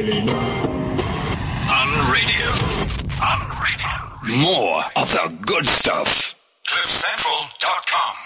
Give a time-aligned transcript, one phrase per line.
[0.00, 0.06] On
[2.10, 2.48] radio.
[3.20, 4.38] On radio.
[4.38, 6.40] More of the good stuff.
[6.66, 8.16] CliffCentral.com.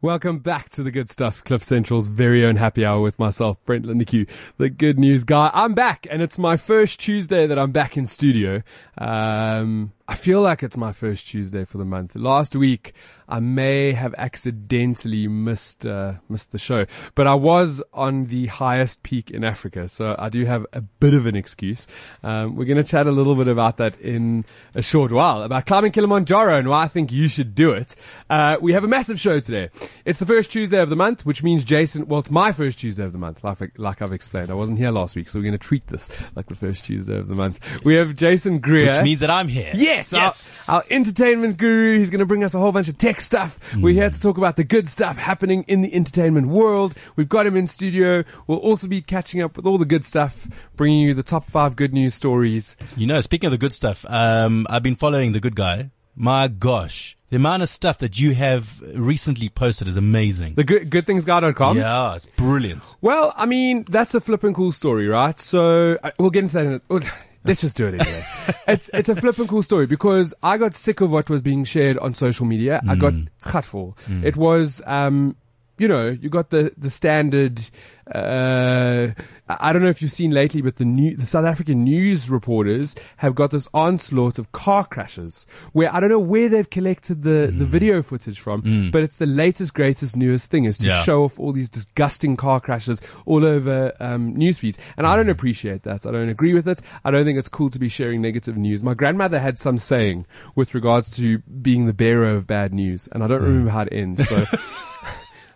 [0.00, 3.86] Welcome back to the good stuff, Cliff Central's very own happy hour with myself, Brent
[3.86, 4.28] Lindeque,
[4.58, 5.50] the good news guy.
[5.52, 8.62] I'm back and it's my first Tuesday that I'm back in studio.
[8.96, 12.14] Um, I feel like it's my first Tuesday for the month.
[12.14, 12.92] Last week,
[13.26, 16.84] I may have accidentally missed uh, missed the show,
[17.14, 21.14] but I was on the highest peak in Africa, so I do have a bit
[21.14, 21.88] of an excuse.
[22.22, 25.64] Um, we're going to chat a little bit about that in a short while about
[25.64, 27.96] climbing Kilimanjaro and why I think you should do it.
[28.28, 29.70] Uh, we have a massive show today.
[30.04, 32.06] It's the first Tuesday of the month, which means Jason.
[32.08, 34.50] Well, it's my first Tuesday of the month, like like I've explained.
[34.50, 37.16] I wasn't here last week, so we're going to treat this like the first Tuesday
[37.16, 37.58] of the month.
[37.86, 38.96] We have Jason Greer.
[38.96, 39.72] Which means that I'm here.
[39.94, 40.68] Yes, Yes.
[40.68, 41.98] Our, our entertainment guru.
[41.98, 43.58] He's going to bring us a whole bunch of tech stuff.
[43.78, 46.94] We're here to talk about the good stuff happening in the entertainment world.
[47.16, 48.24] We've got him in studio.
[48.46, 51.76] We'll also be catching up with all the good stuff, bringing you the top five
[51.76, 52.76] good news stories.
[52.96, 55.90] You know, speaking of the good stuff, um, I've been following the good guy.
[56.16, 60.54] My gosh, the amount of stuff that you have recently posted is amazing.
[60.54, 61.76] The good, goodthingsguy.com.
[61.76, 62.94] yeah, it's brilliant.
[63.00, 65.38] Well, I mean, that's a flipping cool story, right?
[65.40, 67.00] So uh, we'll get into that in a, well,
[67.44, 68.22] Let's just do it anyway.
[68.68, 71.98] it's it's a flipping cool story because I got sick of what was being shared
[71.98, 72.80] on social media.
[72.88, 73.96] I got gutful.
[74.22, 75.36] It was um
[75.78, 77.60] you know, you got the the standard.
[78.06, 79.08] Uh,
[79.48, 82.94] I don't know if you've seen lately, but the new the South African news reporters
[83.16, 85.46] have got this onslaught of car crashes.
[85.72, 89.26] Where I don't know where they've collected the the video footage from, but it's the
[89.26, 91.02] latest, greatest, newest thing is to Yeah.
[91.02, 95.30] show off all these disgusting car crashes all over um, news feeds, and I don't
[95.30, 96.04] appreciate that.
[96.06, 96.82] I don't agree with it.
[97.06, 98.82] I don't think it's cool to be sharing negative news.
[98.82, 103.24] My grandmother had some saying with regards to being the bearer of bad news, and
[103.24, 104.28] I don't remember how it ends.
[104.28, 104.44] So.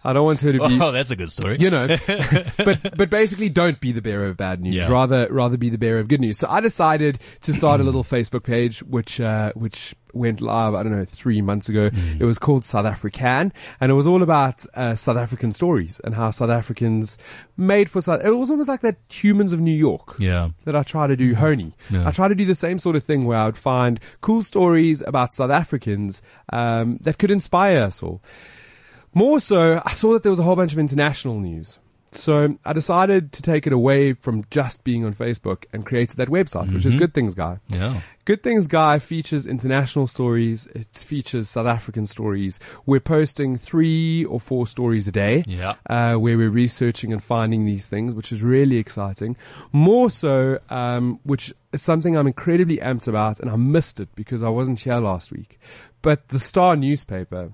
[0.08, 1.56] I don't want her to be Oh, that's a good story.
[1.60, 1.86] you know,
[2.56, 4.74] but but basically, don't be the bearer of bad news.
[4.76, 4.88] Yeah.
[4.88, 6.38] Rather rather be the bearer of good news.
[6.38, 10.74] So I decided to start a little Facebook page, which uh, which went live.
[10.74, 11.90] I don't know three months ago.
[11.90, 12.20] Mm.
[12.22, 16.14] It was called South African, and it was all about uh, South African stories and
[16.14, 17.18] how South Africans
[17.58, 18.24] made for South.
[18.24, 20.48] It was almost like that Humans of New York Yeah.
[20.64, 21.74] that I try to do Honey.
[21.90, 22.08] Yeah.
[22.08, 25.02] I try to do the same sort of thing where I would find cool stories
[25.06, 28.22] about South Africans um, that could inspire us all.
[29.14, 31.78] More so, I saw that there was a whole bunch of international news.
[32.10, 36.28] So I decided to take it away from just being on Facebook and created that
[36.28, 37.58] website, which is Good Things Guy.
[37.68, 38.00] Yeah.
[38.24, 40.66] Good Things Guy features international stories.
[40.68, 42.60] It features South African stories.
[42.86, 45.44] We're posting three or four stories a day.
[45.46, 45.74] Yeah.
[45.88, 49.36] Uh, where we're researching and finding these things, which is really exciting.
[49.72, 54.42] More so, um, which is something I'm incredibly amped about, and I missed it because
[54.42, 55.60] I wasn't here last week.
[56.00, 57.52] But the Star newspaper,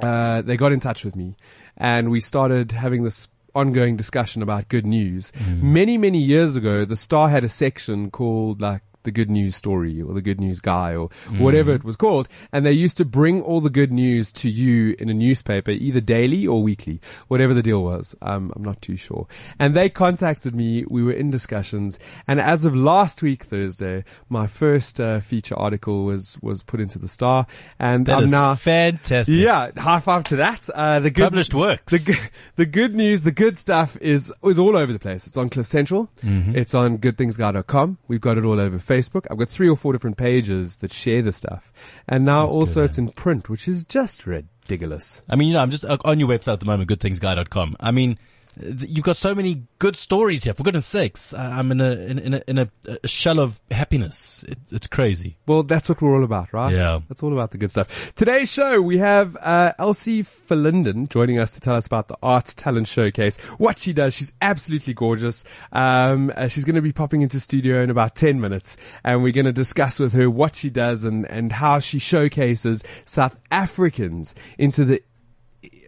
[0.00, 1.36] uh, they got in touch with me
[1.76, 5.32] and we started having this ongoing discussion about good news.
[5.62, 10.02] Many, many years ago, the Star had a section called like the good news story
[10.02, 11.08] or the good news guy or
[11.38, 12.28] whatever it was called.
[12.52, 16.00] And they used to bring all the good news to you in a newspaper, either
[16.02, 18.14] daily or weekly, whatever the deal was.
[18.20, 19.26] Um, I'm not too sure.
[19.58, 20.84] And they contacted me.
[20.90, 21.98] We were in discussions.
[22.28, 26.98] And as of last week, Thursday, my first uh, feature article was, was put into
[26.98, 27.46] the Star.
[27.78, 29.34] And That I'm is now, fantastic.
[29.36, 30.68] yeah, high five to that.
[30.74, 31.92] Uh, the good, Published works.
[31.92, 32.18] The,
[32.56, 35.26] the good news, the good stuff is is all over the place.
[35.26, 36.08] It's on Cliff Central.
[36.24, 36.56] Mm-hmm.
[36.56, 37.98] It's on goodthingsguy.com.
[38.08, 38.95] We've got it all over Facebook.
[39.30, 41.72] I've got three or four different pages that share the stuff,
[42.08, 45.22] and now also good, it's in print, which is just ridiculous.
[45.28, 47.76] I mean, you know, I'm just uh, on your website at the moment, goodthingsguy.com.
[47.80, 48.18] I mean,
[48.60, 50.54] you've got so many good stories here.
[50.54, 52.68] For goodness sakes, I'm in a in, in a in a,
[53.02, 54.44] a shell of happiness.
[54.48, 55.36] It, it's crazy.
[55.46, 56.72] Well, that's what we're all about, right?
[56.72, 57.00] Yeah.
[57.08, 58.14] That's all about the good stuff.
[58.14, 62.54] Today's show, we have uh, Elsie Verlinden joining us to tell us about the Arts
[62.54, 63.38] Talent Showcase.
[63.58, 65.44] What she does, she's absolutely gorgeous.
[65.72, 69.32] Um, uh, she's going to be popping into studio in about 10 minutes, and we're
[69.32, 74.34] going to discuss with her what she does and, and how she showcases South Africans
[74.58, 75.02] into the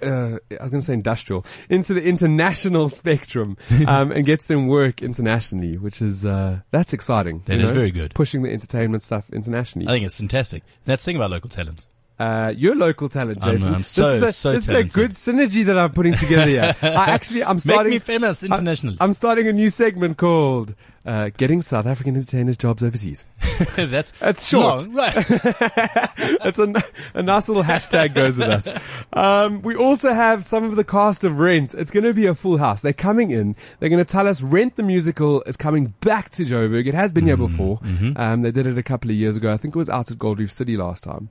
[0.02, 3.56] uh, I was going to say industrial, into the international spectrum,
[3.86, 7.42] um, and gets them work internationally, which is, uh, that's exciting.
[7.46, 7.74] That is know?
[7.74, 8.14] very good.
[8.14, 9.88] Pushing the entertainment stuff internationally.
[9.88, 10.62] I think it's fantastic.
[10.84, 11.86] That's the thing about local talent.
[12.18, 13.74] Uh, your local talent, I'm- Jason.
[13.74, 16.46] I'm so- this is a, so this is a good synergy that I'm putting together
[16.46, 16.74] here.
[16.82, 17.90] I actually, I'm starting.
[17.90, 18.96] Make me famous internationally.
[19.00, 20.74] I'm starting a new segment called
[21.08, 23.24] uh, "Getting South African Entertainers Jobs Overseas."
[23.76, 24.86] That's It's short.
[24.86, 25.14] long, right?
[26.42, 26.72] That's a,
[27.14, 28.68] a nice little hashtag goes with us.
[29.12, 31.74] Um, we also have some of the cast of Rent.
[31.74, 32.82] It's going to be a full house.
[32.82, 33.56] They're coming in.
[33.80, 36.86] They're going to tell us Rent the musical is coming back to Joburg.
[36.86, 37.80] It has been here before.
[38.16, 39.52] Um, they did it a couple of years ago.
[39.52, 41.30] I think it was out at Gold Reef City last time.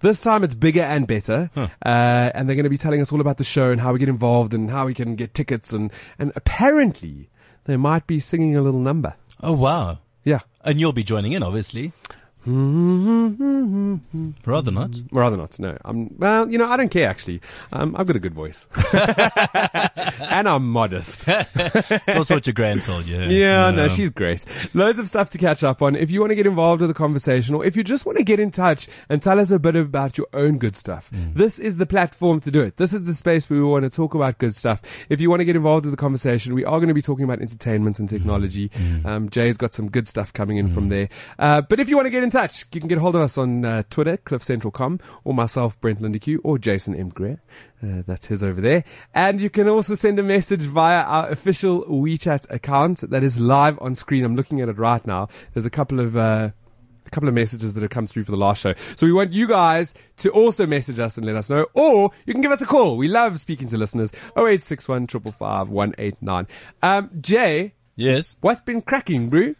[0.00, 1.50] This time it's bigger and better.
[1.56, 3.98] Uh, and they're going to be telling us all about the show and how we
[3.98, 7.28] get involved and how we can get tickets and, and apparently
[7.66, 9.14] they might be singing a little number.
[9.42, 9.98] Oh wow.
[10.24, 10.40] Yeah.
[10.64, 11.92] And you'll be joining in, obviously.
[14.46, 15.00] Rather not.
[15.10, 15.58] Rather not.
[15.58, 15.76] No.
[15.84, 17.40] I'm, well, you know, I don't care actually.
[17.72, 18.68] Um, I've got a good voice.
[18.92, 21.24] and I'm modest.
[21.26, 23.20] It's also what your grand told you.
[23.22, 24.44] Yeah, no, she's great.
[24.74, 25.96] Loads of stuff to catch up on.
[25.96, 28.24] If you want to get involved with the conversation or if you just want to
[28.24, 31.76] get in touch and tell us a bit about your own good stuff, this is
[31.78, 32.76] the platform to do it.
[32.76, 34.82] This is the space where we want to talk about good stuff.
[35.08, 37.24] If you want to get involved with the conversation, we are going to be talking
[37.24, 38.70] about entertainment and technology.
[39.04, 41.08] Um, Jay's got some good stuff coming in from there.
[41.38, 43.38] Uh, but if you want to get in touch, you can get hold of us
[43.38, 47.08] on uh, Twitter, cliffcentral.com, or myself, Brent Lindeque, or Jason M.
[47.08, 47.40] Greer.
[47.82, 48.84] Uh, that's his over there.
[49.14, 53.78] And you can also send a message via our official WeChat account that is live
[53.80, 54.24] on screen.
[54.24, 55.28] I'm looking at it right now.
[55.54, 56.50] There's a couple of, uh,
[57.06, 58.74] a couple of messages that have come through for the last show.
[58.96, 62.32] So we want you guys to also message us and let us know, or you
[62.32, 62.96] can give us a call.
[62.96, 64.12] We love speaking to listeners.
[64.36, 66.46] 0861 555 189.
[66.82, 68.36] Um, Jay, Yes.
[68.40, 69.54] what's been cracking, bro?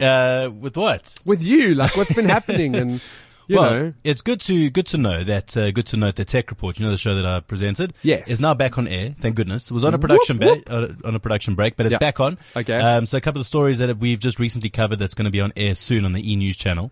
[0.00, 1.14] Uh, with what?
[1.24, 3.00] With you, like what's been happening and,
[3.46, 3.92] you well, know.
[4.02, 6.84] it's good to good to know that uh, good to note that Tech Report, you
[6.84, 8.28] know, the show that I presented, Yes.
[8.30, 9.14] is now back on air.
[9.18, 9.70] Thank goodness.
[9.70, 10.72] It was on a production Whoop, ba-
[11.04, 11.98] uh, on a production break, but it's Yeah.
[11.98, 12.38] back on.
[12.56, 12.76] Okay.
[12.78, 15.40] Um, so a couple of stories that we've just recently covered that's going to be
[15.40, 16.90] on air soon on the E News channel.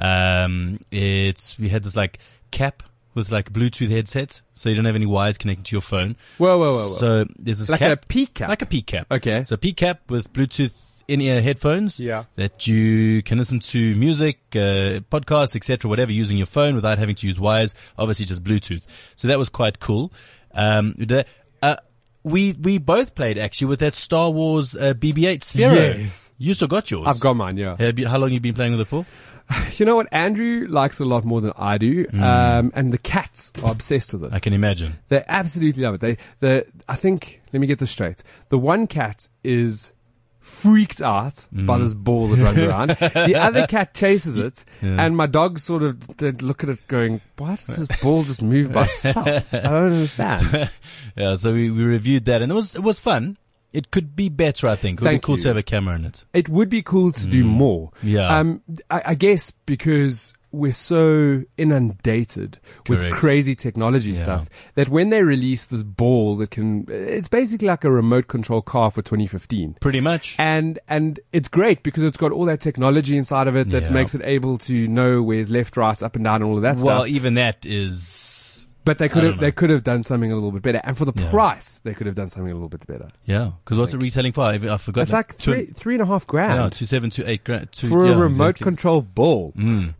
[0.00, 2.18] Um, it's we had this like
[2.50, 2.82] cap
[3.14, 6.16] with like Bluetooth headset, so you don't have any wires connecting to your phone.
[6.38, 6.94] Whoa, whoa, whoa, whoa.
[6.98, 8.48] So there's this like cap, a P cap.
[8.48, 9.06] like a P cap.
[9.10, 9.44] Okay.
[9.44, 10.72] So P cap with Bluetooth
[11.08, 11.98] in-ear headphones.
[11.98, 12.24] Yeah.
[12.36, 17.16] That you can listen to music, uh, podcasts, etc., whatever, using your phone without having
[17.16, 17.74] to use wires.
[17.98, 18.82] Obviously, just Bluetooth.
[19.16, 20.12] So that was quite cool.
[20.54, 21.24] Um, the-
[21.62, 21.76] uh,
[22.24, 25.74] we we both played actually with that Star Wars uh, BB-8 Sphero.
[25.98, 26.32] Yes.
[26.36, 27.06] You still got yours.
[27.06, 27.76] I've got mine, yeah.
[27.96, 29.06] You, how long you been playing with it for?
[29.78, 30.08] You know what?
[30.12, 32.06] Andrew likes it a lot more than I do.
[32.12, 34.34] Um, and the cats are obsessed with this.
[34.34, 34.98] I can imagine.
[35.08, 36.00] They absolutely love it.
[36.00, 38.22] They, the, I think, let me get this straight.
[38.48, 39.92] The one cat is
[40.40, 42.90] freaked out by this ball that runs around.
[42.90, 45.04] The other cat chases it, Yeah.
[45.04, 48.40] and my dog sort of did look at it going, why does this ball just
[48.42, 49.52] move by itself?
[49.54, 50.70] I don't understand.
[51.16, 51.34] Yeah.
[51.34, 53.36] So we, we reviewed that, and it was it was fun.
[53.72, 54.98] It could be better, I think.
[54.98, 55.42] It would Thank be cool you.
[55.42, 56.24] to have a camera in it.
[56.32, 57.90] It would be cool to do more.
[58.02, 58.38] Yeah.
[58.38, 62.58] Um, I, I guess because we're so inundated
[62.88, 64.18] with crazy technology Yeah.
[64.18, 68.62] stuff that when they release this ball that can, it's basically like a remote control
[68.62, 69.76] car for 2015.
[69.80, 70.36] Pretty much.
[70.38, 73.90] And, and it's great because it's got all that technology inside of it that Yeah.
[73.90, 76.76] makes it able to know where's left, right, up and down and all of that
[76.82, 77.08] Well, stuff.
[77.08, 80.62] even that is But they could have they could have done something a little bit
[80.62, 80.80] better.
[80.82, 81.28] And for the Yeah.
[81.30, 83.08] price, they could have done something a little bit better.
[83.26, 83.50] yeah.
[83.62, 84.44] Because what's it retailing for?
[84.44, 85.02] I, I forgot.
[85.02, 86.72] It's like three, three and a half grand.
[86.72, 88.64] Two seven two eight grand two, for yeah, a remote exactly.
[88.64, 89.52] control ball.
[89.58, 89.94] Mm.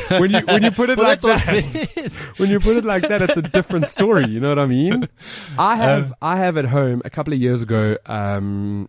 [0.20, 3.22] When you when you put it Well, like that, when you put it like that,
[3.22, 4.26] it's a different story.
[4.26, 5.08] You know what I mean?
[5.58, 7.96] I have Um, I have at home a couple of years ago.
[8.06, 8.88] Um,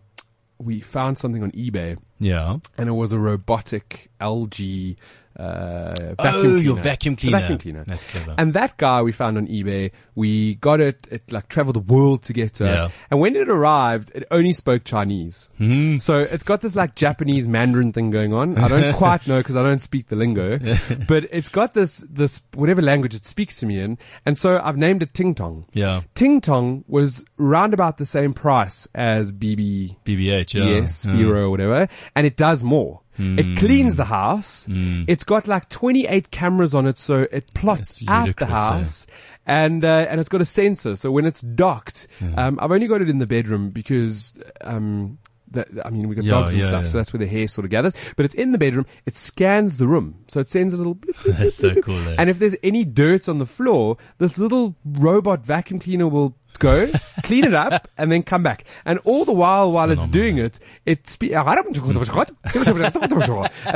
[0.58, 2.58] we found something on eBay, Yeah.
[2.78, 4.96] and it was a robotic LG
[5.36, 6.56] uh, vacuum oh, cleaner.
[6.58, 7.38] your vacuum cleaner.
[7.40, 7.84] vacuum cleaner.
[7.86, 8.34] That's clever.
[8.38, 12.22] And that guy we found on eBay, we got it, it like traveled the world
[12.24, 12.70] to get to Yeah.
[12.84, 12.92] us.
[13.10, 15.48] And when it arrived, it only spoke Chinese.
[15.58, 15.98] Hmm.
[15.98, 18.56] So it's got this like Japanese Mandarin thing going on.
[18.58, 20.58] I don't quite know because I don't speak the lingo,
[21.08, 23.98] but it's got this, this, whatever language it speaks to me in.
[24.24, 25.66] And so I've named it Ting Tong.
[25.72, 26.02] Yeah.
[26.14, 30.54] Ting Tong was round about the same price as BB BBH.
[30.54, 30.64] Yeah.
[30.64, 31.16] yes, Yeah.
[31.16, 33.00] Vero or whatever, and it does more.
[33.16, 33.38] Hmm.
[33.38, 34.66] It cleans the house.
[34.68, 39.06] It's got like 28 cameras on it, so it plots out the house.
[39.46, 42.06] And, uh, and it's got a sensor, so when it's docked,
[42.36, 45.18] um, I've only got it in the bedroom because, um,
[45.50, 46.88] that, I mean, we got Yeah, dogs and yeah, stuff, yeah.
[46.88, 47.92] so that's where the hair sort of gathers.
[48.16, 48.86] But it's in the bedroom.
[49.06, 50.96] It scans the room, so it sends a little.
[50.96, 52.08] bloop, bloop, That's so cool.
[52.08, 52.16] Eh?
[52.18, 56.90] and if there's any dirt on the floor, this little robot vacuum cleaner will go,
[57.22, 58.64] clean it up, and then come back.
[58.84, 61.34] And all the while, while it's doing it, it spe- it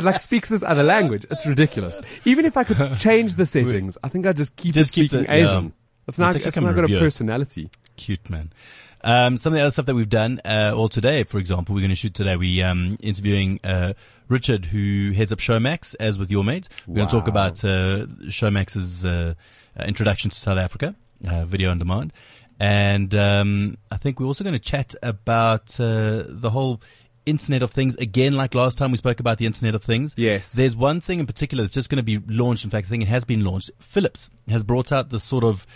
[0.05, 1.27] like speaks this other language.
[1.31, 2.03] It's ridiculous.
[2.25, 5.27] Even if I could change the settings, I think I'd just keep Just keep speaking
[5.27, 5.45] the- yeah.
[5.45, 5.73] Asian.
[6.07, 7.69] It's not, It's it's not got a personality.
[7.97, 8.51] Cute man.
[9.05, 11.83] Um, some of the other stuff that we've done, uh, all today, for example, we're
[11.83, 12.37] going to shoot today.
[12.37, 13.93] We, um, interviewing, uh,
[14.29, 16.69] Richard, who heads up Showmax, as with your mates.
[16.87, 19.35] We're going to talk about, uh, Showmax's, uh,
[19.79, 20.95] uh, introduction to South Africa,
[21.29, 22.13] uh, video on demand.
[22.61, 26.81] And, um, I think we're also going to chat about, uh, the whole
[27.27, 30.15] Internet of Things again, like last time we spoke about the Internet of Things.
[30.17, 30.53] Yes.
[30.53, 32.65] There's one thing in particular that's just going to be launched.
[32.65, 33.71] In fact, I think it has been launched.
[33.81, 35.67] Philips has brought out this sort of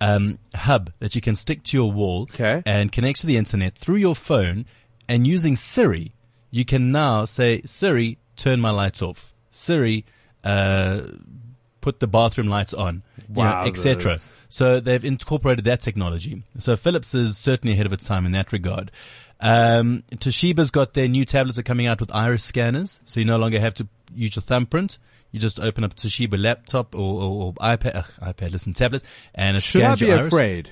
[0.00, 2.62] um, hub that you can stick to your wall Okay.
[2.66, 4.66] and connect to the internet through your phone.
[5.08, 6.12] And using Siri,
[6.50, 9.32] you can now say, Siri, turn my lights off.
[9.50, 10.04] Siri,
[10.44, 11.00] uh,
[11.80, 14.16] put the bathroom lights on, you know, etc.
[14.48, 16.42] So they've incorporated that technology.
[16.58, 18.90] So Philips is certainly ahead of its time in that regard.
[19.40, 23.36] Um, Toshiba's got their new tablets are coming out with iris scanners, so you no
[23.36, 24.98] longer have to use your thumbprint.
[25.30, 29.02] You just open up a Toshiba laptop or, or, or iPad, ugh, iPad, listen, tablet,
[29.34, 30.26] and it Should I be iris.
[30.26, 30.70] afraid?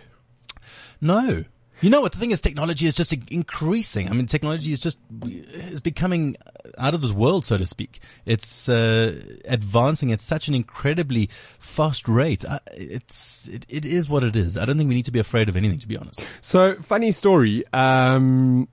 [1.01, 1.45] No.
[1.81, 2.13] You know what?
[2.13, 4.09] The thing is, technology is just increasing.
[4.09, 6.37] I mean, technology is just is becoming
[6.79, 8.01] out of this world, so to speak.
[8.25, 11.29] It's uh, advancing at such an incredibly
[11.59, 12.45] fast rate.
[12.45, 14.57] Uh, it's it, it is what it is.
[14.57, 16.21] I don't think we need to be afraid of anything, to be honest.
[16.41, 17.65] So, funny story.
[17.73, 18.69] Um,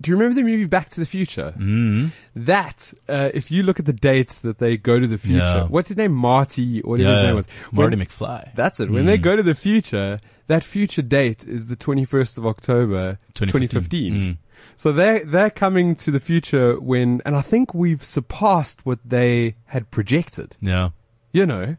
[0.00, 1.54] do you remember the movie Back to the Future?
[1.56, 2.12] Mm.
[2.34, 5.64] That, uh, if you look at the dates that they go to the future, Yeah.
[5.64, 6.12] what's his name?
[6.12, 7.48] Marty, or whatever his name was.
[7.72, 8.54] Marty When- McFly.
[8.54, 8.90] That's it.
[8.90, 14.14] When they go to the future, that future date is the 21st of October, 2015.
[14.14, 14.36] Mm.
[14.74, 19.56] So they're, they're coming to the future when, and I think we've surpassed what they
[19.66, 20.56] had projected.
[20.60, 20.90] Yeah.
[21.32, 21.76] You know?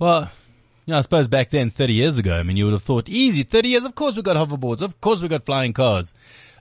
[0.00, 0.30] Well,
[0.86, 3.08] you know, I suppose back then, 30 years ago, I mean, you would have thought,
[3.08, 6.14] easy, 30 years, of course we got hoverboards, of course we got flying cars.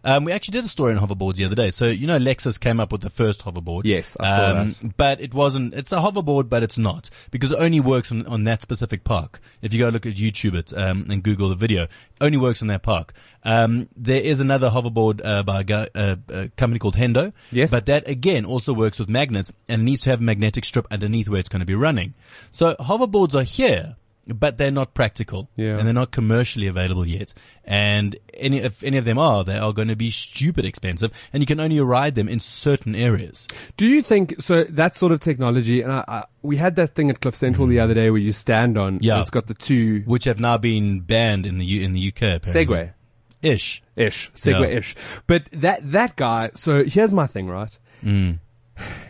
[0.04, 1.72] Um, we actually did a story on hoverboards the other day.
[1.72, 3.82] So, you know, Lexus came up with the first hoverboard.
[3.84, 4.98] Yes, I saw that.
[4.98, 7.10] But it wasn't, it's a hoverboard, but it's not.
[7.32, 9.40] Because it only works on, on that specific park.
[9.62, 11.90] If you go look at YouTube it, um, and Google the video, it
[12.22, 13.14] only works on that park.
[13.44, 17.34] Um, there is another hoverboard, uh, by a, guy, uh, a company called Hendo.
[17.52, 17.72] Yes.
[17.72, 21.28] But that again also works with magnets and needs to have a magnetic strip underneath
[21.28, 22.14] where it's going to be running.
[22.52, 23.97] So hoverboards are here,
[24.28, 25.50] but they're not practical.
[25.56, 25.78] Yeah.
[25.78, 27.34] And they're not commercially available yet.
[27.64, 31.42] And any, if any of them are, they are going to be stupid expensive and
[31.42, 33.48] you can only ride them in certain areas.
[33.76, 34.64] Do you think so?
[34.66, 37.80] That sort of technology, and I, I, we had that thing at Cliff Central the
[37.80, 38.96] other day where you stand on.
[39.00, 39.04] Mm.
[39.04, 39.22] Yeah.
[39.22, 42.22] It's got the two Which have now been banned in the U, in the UK.
[42.22, 42.66] apparently.
[42.66, 42.94] Segway
[43.42, 43.84] Ish.
[43.96, 44.96] ish, Segway ish.
[45.28, 46.52] But that that guy.
[46.56, 47.78] So here's my thing, right?
[48.04, 48.40] Mm.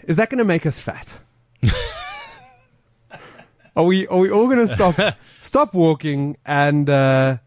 [0.03, 1.17] Is that going to make us fat?
[3.77, 4.95] are we are we all going to stop
[5.39, 7.37] stop walking and uh,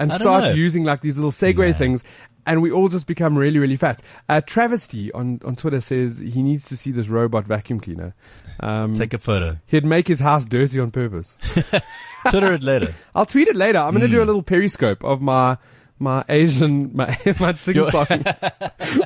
[0.00, 1.76] and start using like these little Segway Nah.
[1.78, 2.04] things?
[2.46, 4.00] And we all just become really, really fat.
[4.26, 8.14] Uh, Travesty on, on Twitter says he needs to see this robot vacuum cleaner.
[8.60, 9.58] Um, Take a photo.
[9.66, 11.36] he'd make his house dirty on purpose.
[12.30, 12.94] Twitter it later.
[13.14, 13.78] I'll tweet it later.
[13.80, 14.12] I'm going to Hmm.
[14.14, 15.58] do a little periscope of my
[15.98, 18.06] my Asian my my Ting Tong,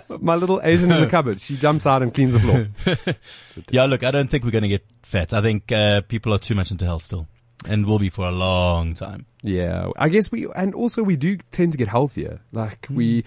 [0.21, 1.41] my little Asian in the cupboard.
[1.41, 2.67] She jumps out and cleans the floor.
[3.71, 5.35] Yeah, look, I don't think we're going to get fat.
[5.35, 7.29] I think uh, people are too much into health still,
[7.69, 9.27] and will be for a long time.
[9.43, 12.41] Yeah, I guess we and also we do tend to get healthier.
[12.53, 13.25] Like we,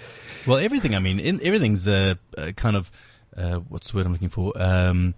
[0.48, 0.96] Well, everything.
[0.96, 2.90] I mean, in, everything's uh, uh, kind of
[3.38, 4.54] uh, what's the word I'm looking for?
[4.56, 5.14] Um,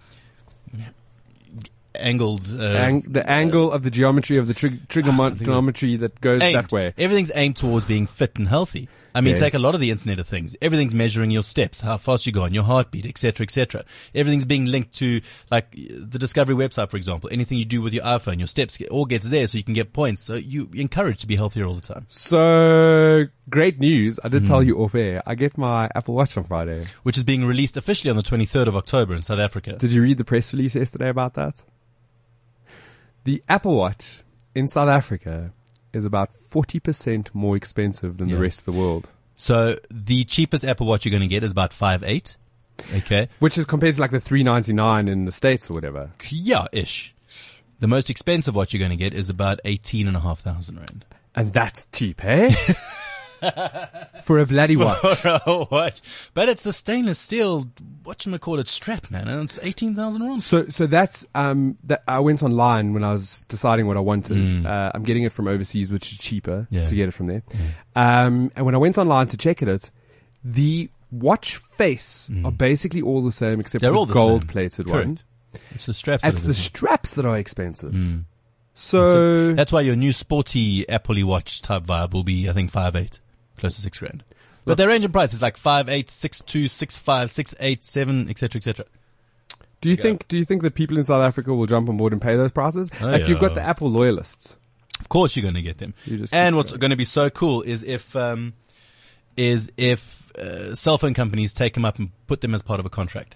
[1.99, 2.47] angled.
[2.51, 6.55] Uh, ang- the angle of the geometry of the trig- trigonometry that goes aimed.
[6.55, 6.93] that way.
[6.97, 8.87] Everything's aimed towards being fit and healthy.
[9.15, 9.39] I mean, Yes.
[9.39, 10.55] take a lot of the Internet of Things.
[10.61, 13.83] Everything's measuring your steps, how fast you go on, your heartbeat, etc., etc.
[14.13, 17.27] Everything's being linked to, like, the Discovery website, for example.
[17.33, 19.91] Anything you do with your iPhone, your steps, all gets there, so you can get
[19.91, 20.21] points.
[20.21, 24.19] So you're encouraged to be healthier all the time, So great news!
[24.23, 24.67] I did tell Hmm.
[24.67, 25.23] you off air.
[25.25, 26.83] I get my Apple Watch on Friday.
[27.01, 29.77] which is being released officially on the 23rd of October in South Africa.
[29.79, 31.63] Did you read the press release yesterday about that?
[33.27, 34.23] The Apple Watch
[34.55, 35.51] in South Africa
[35.91, 39.09] is about 40% more expensive than the rest of the world.
[39.35, 42.37] So the cheapest Apple Watch you're going to get is about five eight.
[42.95, 43.27] Okay.
[43.39, 46.11] Which is compared to like the 399 in the States or whatever.
[46.29, 47.13] Yeah, ish.
[47.81, 50.77] The most expensive watch you're going to get is about eighteen and a half thousand
[50.77, 51.03] rand.
[51.35, 52.55] And that's cheap, eh?
[54.23, 54.97] For a bloody watch.
[55.21, 56.01] For a watch.
[56.33, 57.65] But it's the stainless steel,
[58.03, 60.43] whatchamacallit strap, man, and it's 18,000 rand.
[60.43, 64.65] So, so that's, um, that I went online when I was deciding what I wanted.
[64.65, 66.67] Uh, I'm getting it from overseas, which is cheaper Mm.
[66.71, 66.85] Yeah.
[66.85, 67.43] to get it from there.
[67.95, 69.89] Um, and when I went online to check it, out,
[70.43, 73.85] the watch face are basically all the same except Mm.
[73.85, 75.19] They're for all the the gold plated one.
[75.71, 76.23] It's the straps.
[76.23, 77.93] that It's are the straps that are expensive.
[77.93, 78.25] Mm.
[78.73, 82.95] So, That's why your new sporty Apple watch type vibe will be, I think, five
[82.95, 83.19] eight,
[83.57, 84.23] close to six grand.
[84.65, 87.85] But their range in price is like five eight, six two, six five, six eight,
[87.85, 88.85] seven, etc., etc.
[89.79, 90.03] do you go.
[90.03, 92.35] think do you think that people in South Africa will jump on board and pay
[92.35, 92.91] those prices?
[93.01, 94.57] Oh, like you've got the Apple loyalists.
[94.99, 95.93] Of course, you're going to get them.
[96.33, 96.79] And what's going.
[96.79, 98.53] going to be so cool is if um,
[99.37, 102.85] is if uh, cell phone companies take them up and put them as part of
[102.85, 103.35] a contract.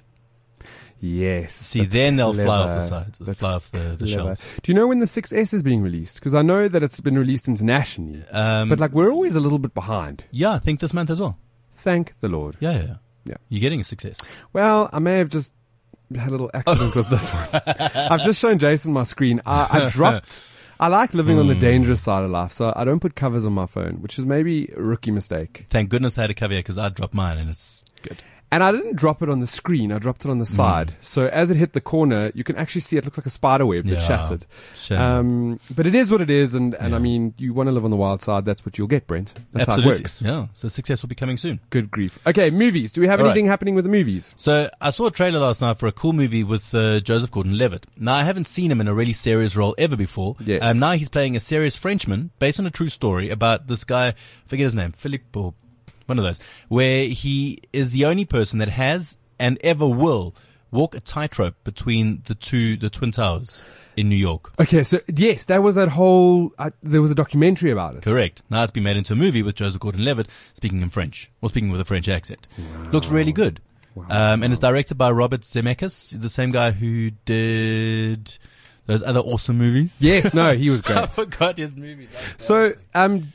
[1.03, 1.55] Yes.
[1.55, 3.05] See, then they'll fly off the clever.
[3.05, 4.45] side, That's fly off the, the shelves.
[4.61, 6.15] Do you know when the 6S is being released?
[6.19, 9.59] Because I know that it's been released internationally, Um, but like we're always a little
[9.59, 10.23] bit behind.
[10.31, 11.37] yeah, I think this month as well.
[11.71, 12.55] Thank the Lord.
[12.59, 12.93] Yeah, yeah,
[13.25, 13.35] Yeah.
[13.49, 14.23] You're getting a 6S.
[14.53, 15.53] Well, I may have just
[16.15, 17.47] had a little accident with this one.
[17.95, 19.41] I've just shown Jason my screen.
[19.45, 20.41] I, I dropped.
[20.79, 21.59] I like living on the Hmm.
[21.59, 24.71] dangerous side of life, so I don't put covers on my phone, which is maybe
[24.75, 25.65] a rookie mistake.
[25.69, 28.17] Thank goodness I had a caveat because I dropped mine and it's good.
[28.53, 29.91] And I didn't drop it on the screen.
[29.93, 30.93] I dropped it on the side.
[30.99, 33.65] So as it hit the corner, you can actually see it looks like a spider
[33.65, 33.99] web that Yeah.
[33.99, 34.45] shattered.
[34.75, 34.99] Shame.
[34.99, 36.53] Um, but it is what it is.
[36.53, 38.43] And, and I mean, you want to live on the wild side.
[38.43, 39.33] That's what you'll get, Brent.
[39.53, 39.91] That's Absolutely.
[39.93, 40.21] how it works.
[40.21, 40.47] Yeah.
[40.53, 41.61] So 6S will be coming soon.
[41.69, 42.19] Good grief.
[42.27, 42.49] Okay.
[42.51, 42.91] Movies.
[42.91, 44.33] Do we have All anything happening with the movies?
[44.35, 47.87] So I saw a trailer last night for a cool movie with uh, Joseph Gordon-Levitt.
[47.97, 50.35] Now I haven't seen him in a really serious role ever before.
[50.43, 50.61] Yes.
[50.61, 54.13] Um, now he's playing a serious Frenchman based on a true story about this guy.
[54.45, 55.53] Forget his name, Philippe or
[56.11, 60.35] one of those, where he is the only person that has and ever will
[60.69, 63.63] walk a tightrope between the two, the twin towers
[63.97, 64.51] in New York.
[64.59, 64.83] Okay.
[64.83, 68.03] So yes, that was that whole, uh, there was a documentary about it.
[68.03, 68.41] Correct.
[68.49, 71.71] Now it's been made into a movie with Joseph Gordon-Levitt speaking in French, or speaking
[71.71, 72.47] with a French accent.
[72.91, 73.59] Looks really good.
[74.09, 78.37] Um, and it's directed by Robert Zemeckis, the same guy who did
[78.85, 79.97] those other awesome movies.
[79.99, 80.33] Yes.
[80.33, 80.97] No, he was great.
[80.97, 82.09] I forgot his movies.
[82.37, 83.31] so, um,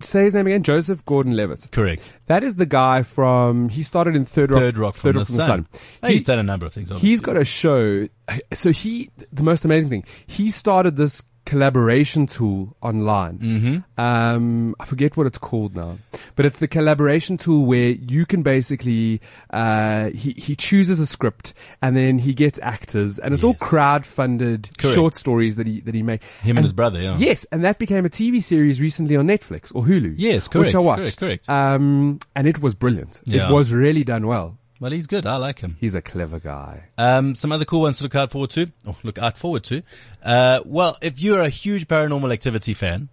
[0.00, 0.62] say his name again.
[0.62, 1.68] Joseph Gordon-Levitt.
[1.70, 2.12] Correct.
[2.26, 5.18] That is the guy from, he started in Third Rock, Third Rock from, Third the,
[5.20, 5.66] Rock from the Sun.
[6.00, 6.08] Sun.
[6.10, 6.90] He- he's done a number of things.
[6.90, 7.08] Obviously.
[7.08, 8.06] He's got a show.
[8.52, 13.38] So he, the most amazing thing, he started this collaboration tool online.
[13.38, 14.00] Mm-hmm.
[14.00, 15.98] Um, I forget what it's called now,
[16.36, 19.20] but it's the collaboration tool where you can basically,
[19.52, 21.52] uh, he, he chooses a script
[21.82, 23.68] and then he gets actors and it's all Yes.
[23.68, 24.94] crowd funded Correct.
[24.94, 26.22] short stories that he, that he made.
[26.40, 27.00] him and, his brother.
[27.02, 27.16] Yeah.
[27.18, 30.14] Yes, and that became a TV series recently on Netflix or Hulu.
[30.16, 31.18] Yes, Which I watched.
[31.18, 31.48] correct, correct.
[31.50, 33.20] Um, and it was brilliant.
[33.24, 33.48] Yeah.
[33.48, 34.56] It was really done well.
[34.80, 35.26] Well, he's good.
[35.26, 35.76] I like him.
[35.78, 36.84] He's a clever guy.
[36.96, 38.72] Um, some other cool ones to look out forward to.
[38.86, 39.82] Oh, look out forward to.
[40.22, 43.10] Uh, well, if you're a huge Paranormal Activity fan,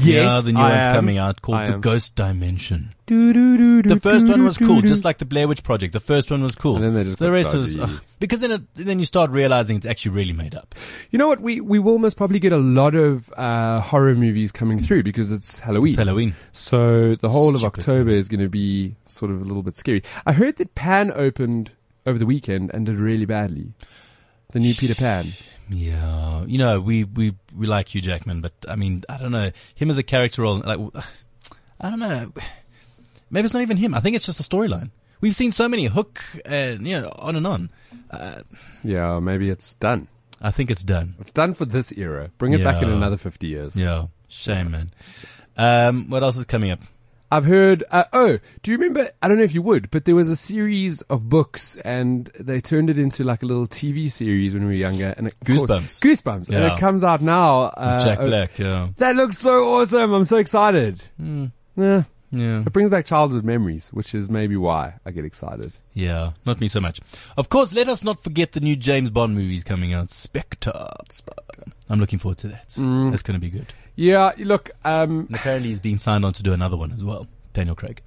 [0.00, 0.94] yeah, the new I one's am.
[0.94, 1.80] coming out called I The am.
[1.80, 2.94] Ghost Dimension.
[3.06, 5.92] The first one was cool, just like the Blair Witch Project.
[5.92, 6.76] The first one was cool.
[6.76, 7.92] And then they just the got rest was dodgy.
[7.92, 10.74] ugh, because then it, then you start realizing it's actually really made up.
[11.10, 11.40] You know what?
[11.40, 15.30] We we will most probably get a lot of uh, horror movies coming through because
[15.30, 15.88] it's Halloween.
[15.90, 16.34] It's Halloween.
[16.52, 17.78] So the whole of Stupid.
[17.80, 20.02] October is going to be sort of a little bit scary.
[20.24, 21.72] I heard that Pan opened
[22.06, 23.74] over the weekend and did really badly.
[24.52, 25.26] The new Peter Pan.
[25.68, 29.50] Yeah, you know, we, we, we like Hugh Jackman, but I mean, I don't know,
[29.74, 30.78] him as a character role, like,
[31.80, 32.32] I don't know,
[33.30, 33.94] maybe it's not even him.
[33.94, 34.90] I think it's just a storyline.
[35.20, 37.70] We've seen so many Hook and, you know, on and on.
[38.82, 40.08] Yeah, maybe it's done.
[40.40, 41.14] I think it's done.
[41.20, 42.30] It's done for this era.
[42.38, 43.76] Bring it back in another 50 years.
[43.76, 44.92] Yeah, shame, man.
[45.56, 46.80] Um, what else is coming up?
[47.32, 50.14] I've heard, uh, oh, do you remember, I don't know if you would, but there
[50.14, 54.52] was a series of books and they turned it into like a little TV series
[54.54, 55.14] when we were younger.
[55.16, 56.00] And it, of course- Goosebumps.
[56.00, 56.48] Goosebumps.
[56.50, 57.62] And it comes out now.
[57.62, 58.88] Uh, Jack Black, yeah.
[58.98, 60.12] That looks so awesome.
[60.12, 61.02] I'm so excited.
[61.16, 61.46] Hmm.
[61.76, 62.02] Yeah.
[62.32, 62.62] Yeah.
[62.66, 65.72] It brings back childhood memories, which is maybe why I get excited.
[65.92, 67.00] Yeah, not me so much.
[67.36, 70.10] Of course, let us not forget the new James Bond movies coming out.
[70.10, 70.88] Spectre.
[71.90, 72.68] I'm looking forward to that.
[72.70, 73.10] Mm.
[73.10, 73.74] That's going to be good.
[73.94, 77.26] Yeah, look, um, And apparently he's been signed on to do another one as well.
[77.52, 78.00] Daniel Craig.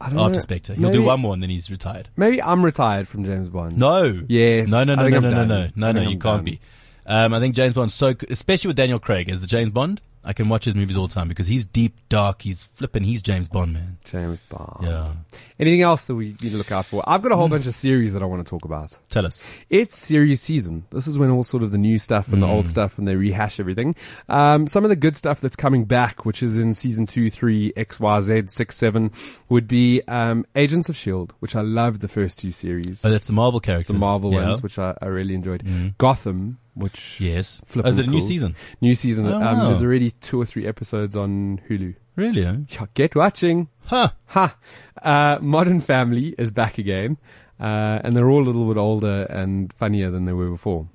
[0.00, 0.40] I don't After know.
[0.40, 0.74] Spectre.
[0.74, 2.08] He'll maybe, do one more and then he's retired.
[2.16, 3.76] Maybe I'm retired from James Bond.
[3.76, 4.24] No.
[4.28, 4.70] Yes.
[4.70, 6.44] No, no, no, no, I'm no, no, no, no, think no, I'm you can't done.
[6.44, 6.60] be.
[7.06, 10.00] Um, I think James Bond's so, especially with Daniel Craig as the James Bond.
[10.24, 13.22] I can watch his movies all the time because he's deep, dark, he's flipping, he's
[13.22, 13.98] James Bond, man.
[14.04, 14.78] James Bond.
[14.82, 15.12] Yeah.
[15.58, 17.02] Anything else that we need to look out for?
[17.06, 18.96] I've got a whole bunch of series that I want to talk about.
[19.10, 19.42] Tell us.
[19.70, 20.84] It's series season.
[20.90, 22.50] This is when all sort of the new stuff and the Mm.
[22.50, 23.94] old stuff and they rehash everything.
[24.28, 27.72] Um, some of the good stuff that's coming back, which is in season two, three,
[27.76, 29.10] X, Y, Z, six, seven,
[29.48, 33.04] would be, um, Agents of S.H.I.E.L.D., which I loved the first two series.
[33.04, 33.94] Oh, that's the Marvel characters.
[33.94, 34.44] the Marvel Yeah.
[34.46, 35.64] ones, which I, I really enjoyed.
[35.64, 35.96] Mm.
[35.98, 37.60] Gotham, which Yes.
[37.76, 38.26] Oh, is it a new cool.
[38.26, 38.56] season?
[38.80, 39.64] new season, Oh, um, wow.
[39.66, 41.94] there's already two or three episodes on Hulu.
[42.16, 42.44] Really?
[42.44, 42.56] eh?
[42.68, 43.68] Yeah, Get watching.
[43.86, 44.10] Huh.
[44.26, 44.56] Ha!
[45.02, 47.16] Uh, Modern Family is back again.
[47.60, 50.88] Uh, and they're all a little bit older and funnier than they were before.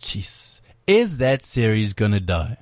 [0.00, 0.60] Jeez.
[0.86, 2.56] Is that series gonna die?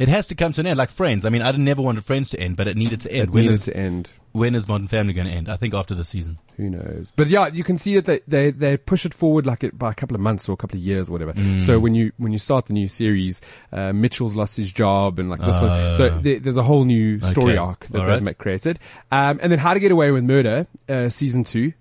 [0.00, 1.24] It has to come to an end, like Friends.
[1.24, 3.28] I mean, I never wanted Friends to end, but it needed to end.
[3.28, 4.08] It When needed is, to end.
[4.32, 5.48] when is Modern Family going to end?
[5.50, 6.38] I think after the season.
[6.56, 7.12] Who knows?
[7.14, 9.90] But yeah, you can see that they, they, they push it forward like it by
[9.90, 11.34] a couple of months or a couple of years or whatever.
[11.34, 11.60] Mm.
[11.60, 15.28] So when you, when you start the new series, uh, Mitchell's lost his job and
[15.28, 15.94] like this one.
[15.94, 17.58] So Uh, there, there's a whole new story okay.
[17.58, 18.38] arc that All they've right.
[18.38, 18.78] created.
[19.12, 21.74] Um, and then How to Get Away with Murder, uh, season two.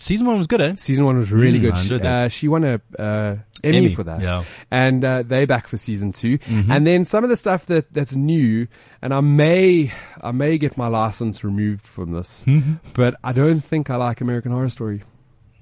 [0.00, 0.74] Season one was good, eh?
[0.76, 1.76] Season one was really Mm, good.
[1.76, 2.06] She, that.
[2.06, 4.22] uh, she won a, uh, Emmy, Emmy, for that.
[4.22, 4.44] yeah.
[4.70, 6.72] And, uh, they back for season 2 Mm-hmm.
[6.72, 8.66] And then some of the stuff that, that's new,
[9.02, 12.74] and I may, I may get my license removed from this, Mm-hmm.
[12.94, 15.02] but I don't think I like American Horror Story.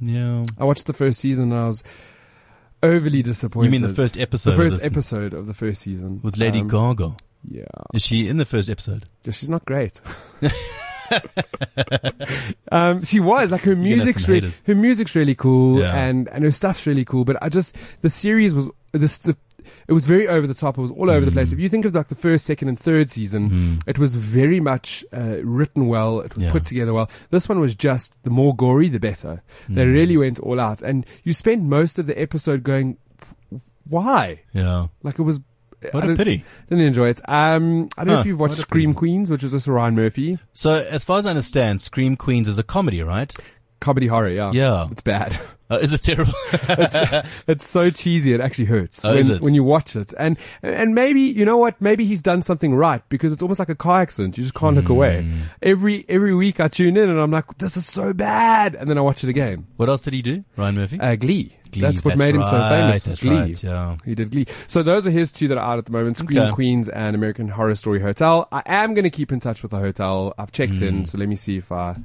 [0.01, 0.45] Yeah.
[0.57, 1.83] I watched the first season and I was
[2.81, 3.67] overly disappointed.
[3.67, 4.51] You mean the first episode?
[4.51, 7.17] The of first this episode of the first season with Lady Um, Gaga.
[7.51, 9.07] Yeah, Is she in the first episode?
[9.25, 10.01] Yeah, she's not great.
[12.73, 15.97] um, she was like her music's really, her music's really cool Yeah.
[15.97, 17.25] and and her stuff's really cool.
[17.25, 19.37] But I just the series was this the
[19.87, 20.79] it was very over the top.
[20.79, 21.53] It was all over the place.
[21.53, 25.05] If you think of like the first, second, and third season, it was very much
[25.13, 26.21] uh, written well.
[26.21, 26.51] It was Yeah.
[26.53, 27.11] put together well.
[27.31, 29.43] This one was just the more gory, the better.
[29.69, 32.97] They really went all out, and you spent most of the episode going,
[33.87, 34.87] "Why?" Yeah.
[35.03, 35.41] Like it was.
[35.93, 36.45] What I a didn't- pity.
[36.69, 37.21] Didn't enjoy it.
[37.29, 38.99] Um, I don't know if you've watched Scream pity.
[38.99, 42.59] Queens, which is this Ryan Murphy So as far as I understand, Scream Queens is
[42.59, 43.33] a comedy, right?
[43.81, 44.29] Comedy horror.
[44.31, 44.89] Yeah, Yeah.
[44.91, 45.39] it's bad.
[45.71, 46.33] Uh, is it terrible?
[47.47, 50.15] It's so cheesy it actually hurts Oh, when, when you watch it.
[50.19, 51.81] And and maybe you know what?
[51.81, 54.39] Maybe he's done something right because it's almost like a car accident.
[54.39, 55.23] You just can't look away.
[55.25, 55.41] Hmm.
[55.63, 58.97] Every every week I tune in and I'm like, this is so bad, and then
[58.97, 59.67] I watch it again.
[59.77, 60.45] what else did he do?
[60.57, 61.01] Ryan Murphy?
[61.01, 61.53] Uh, Glee.
[61.71, 63.03] Glee, That's what that's made him so famous.
[63.03, 63.37] that's Glee.
[63.37, 63.97] right, yeah.
[64.07, 64.47] He did Glee.
[64.69, 66.51] So those are his two that are out at the moment: Scream Okay.
[66.53, 68.49] Queens and American Horror Story Hotel.
[68.51, 70.33] I am going to keep in touch with the hotel.
[70.39, 70.87] I've checked Hmm.
[70.87, 71.97] in, so let me see if I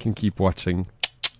[0.00, 0.88] can keep watching.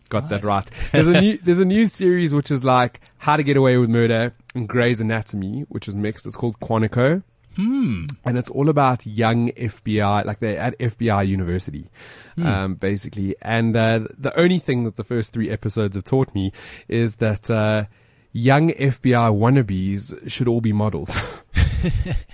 [0.08, 0.68] Got that right.
[0.92, 3.90] There's a new there's a new series which is like How to Get Away with
[3.90, 6.26] Murder and Grey's Anatomy, which is mixed.
[6.26, 7.22] It's called Quantico.
[7.56, 8.06] Hmm.
[8.24, 11.88] And it's all about young FBI, like they're at FBI university,
[12.34, 12.46] Hmm.
[12.46, 13.36] um, basically.
[13.42, 16.50] And, uh, the only thing that the first three episodes have taught me
[16.88, 17.84] is that, uh,
[18.32, 21.16] young FBI wannabes should all be models.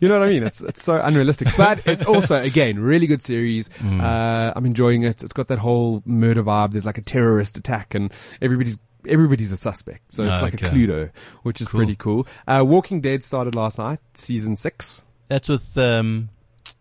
[0.00, 0.42] you know what I mean?
[0.42, 3.68] It's, it's so unrealistic, but it's also, again, really good series.
[3.78, 4.00] Hmm.
[4.00, 5.22] Uh, I'm enjoying it.
[5.22, 6.72] It's got that whole murder vibe.
[6.72, 10.12] There's like a terrorist attack and everybody's, everybody's a suspect.
[10.12, 10.68] So it's like a Okay.
[10.76, 11.10] Cluedo,
[11.42, 11.78] which is Cool.
[11.78, 12.26] pretty cool.
[12.46, 15.02] Uh, Walking Dead started last night, season six.
[15.28, 16.30] That's with um,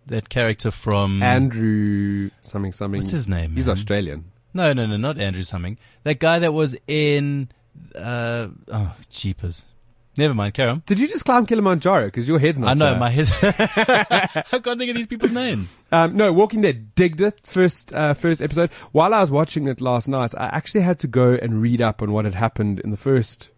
[0.08, 3.00] that character from Andrew something something.
[3.02, 3.56] What's his name?
[3.56, 3.74] He's man?
[3.74, 4.26] Australian.
[4.54, 5.78] No, no, no, not Andrew something.
[6.04, 7.50] That guy that was in
[7.96, 9.64] uh, oh, jeepers.
[10.18, 10.84] Never mind, carry on.
[10.86, 12.06] Did you just climb Kilimanjaro?
[12.06, 12.70] Because your head's not.
[12.70, 13.30] I know so- my head.
[14.52, 15.76] I can't think of these people's names.
[15.92, 18.72] Um, no, Walking Dead digged it first uh, first episode.
[18.92, 22.02] While I was watching it last night, I actually had to go and read up
[22.02, 23.52] on what had happened in the first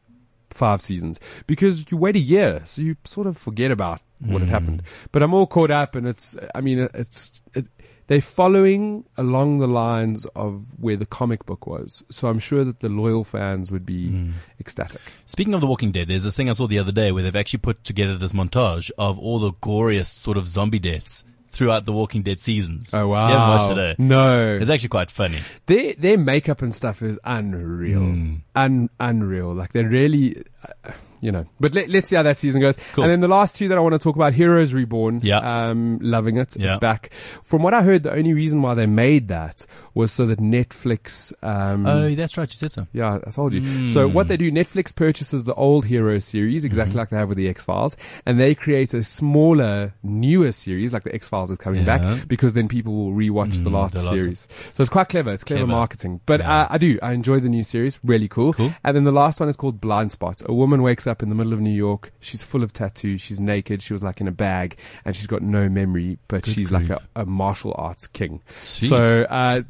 [0.49, 4.49] five seasons because you wait a year, so you sort of forget about what had
[4.49, 4.83] happened.
[5.11, 6.37] But I'm all caught up, and it's.
[6.53, 7.41] I mean, it's.
[7.53, 7.67] It,
[8.09, 12.81] they're following along the lines of where the comic book was, so I'm sure that
[12.81, 14.99] the loyal fans would be ecstatic.
[15.25, 17.35] Speaking of The Walking Dead, there's this thing I saw the other day where they've
[17.35, 21.91] actually put together this montage of all the goriest sort of zombie deaths throughout the
[21.93, 22.93] Walking Dead seasons.
[22.93, 23.27] Oh wow!
[23.27, 23.95] You haven't watched it, eh?
[23.97, 25.39] No, It's actually quite funny.
[25.67, 28.35] their their makeup and stuff is unreal, Hmm.
[28.55, 29.53] Un, unreal.
[29.53, 30.43] Like they're really,
[30.83, 30.91] uh,
[31.21, 31.45] you know.
[31.59, 32.77] But let, let's see how that season goes.
[32.93, 33.03] Cool.
[33.03, 35.21] And then the last two that I want to talk about: Heroes Reborn.
[35.23, 35.39] Yeah.
[35.69, 36.55] um, loving it.
[36.57, 36.67] Yeah.
[36.69, 37.11] It's back.
[37.43, 41.33] From what I heard, the only reason why they made that was so that Netflix.
[41.43, 42.49] Um, Oh, that's right.
[42.49, 42.87] You said so.
[42.93, 43.87] yeah, I told you.
[43.87, 46.97] So what they do, Netflix purchases the old Heroes series, exactly Mm-hmm.
[46.99, 51.03] like they have with the X Files, and they create a smaller, newer series, like
[51.03, 51.97] the X Files is coming Yeah.
[51.97, 54.47] back, because then people will rewatch the Mm, last the last series.
[54.73, 55.31] So it's quite clever.
[55.33, 55.71] It's clever, Clever.
[55.77, 56.21] marketing.
[56.25, 56.61] But Yeah.
[56.61, 56.97] uh, I do.
[57.01, 57.99] I enjoy the new series.
[58.03, 58.53] Really cool.
[58.53, 58.73] Cool.
[58.83, 60.41] And then the last one is called Blind Spot.
[60.45, 62.11] A woman wakes up in the middle of New York.
[62.19, 63.21] She's full of tattoos.
[63.21, 63.81] She's naked.
[63.81, 66.89] She was like in a bag, and she's got no memory, but Good she's like
[66.89, 68.41] a, a martial arts king.
[68.47, 68.87] Sweet.
[68.89, 69.61] So uh,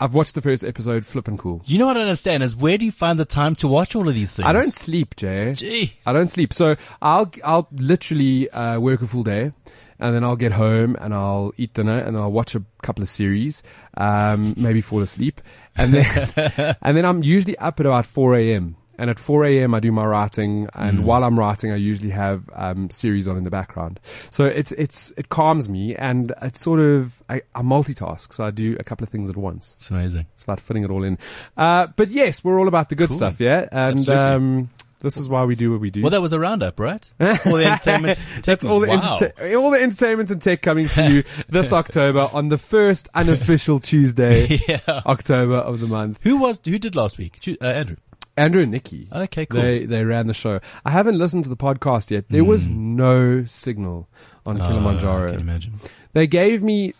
[0.00, 1.04] I've watched the first episode.
[1.04, 1.62] Flipping cool.
[1.66, 4.08] You know what I understand is where do you find the time to watch all
[4.08, 4.46] of these things?
[4.46, 5.54] I don't sleep, Jay.
[5.54, 5.94] Gee.
[6.06, 6.52] I don't sleep.
[6.52, 9.52] So I'll I'll literally uh, work a full day,
[9.98, 13.08] and then I'll get home and I'll eat dinner and I'll watch a couple of
[13.08, 13.62] series,
[13.96, 15.40] um, maybe fall asleep,
[15.76, 18.76] and then and then I'm usually up at about four a.m.
[18.96, 19.74] And at 4 a.m.
[19.74, 23.44] I do my writing, and while I'm writing, I usually have um, series on in
[23.44, 23.98] the background.
[24.30, 28.50] So it's it's it calms me, and it's sort of I, I multitask, so I
[28.50, 29.74] do a couple of things at once.
[29.78, 30.26] It's amazing.
[30.34, 31.18] It's about fitting it all in.
[31.56, 33.16] Uh, but yes, we're all about the good Cool.
[33.16, 33.68] stuff, yeah?
[33.72, 34.70] And, um,
[35.04, 36.00] this is why we do what we do.
[36.00, 37.06] Well, that was a roundup, right?
[37.20, 38.18] All the entertainment.
[38.42, 39.18] That's all the, wow.
[39.58, 44.60] all the entertainment and tech coming to you this October on the first unofficial Tuesday,
[44.66, 44.78] yeah.
[44.88, 46.20] October of the month.
[46.22, 47.38] Who was who did last week?
[47.46, 47.96] Uh, Andrew.
[48.36, 49.08] Andrew and Nikki.
[49.12, 49.60] Okay, cool.
[49.60, 50.60] They they ran the show.
[50.84, 52.28] I haven't listened to the podcast yet.
[52.28, 54.08] There was no signal
[54.44, 55.28] on Oh, Kilimanjaro.
[55.28, 55.74] I can imagine.
[56.14, 56.94] They gave me,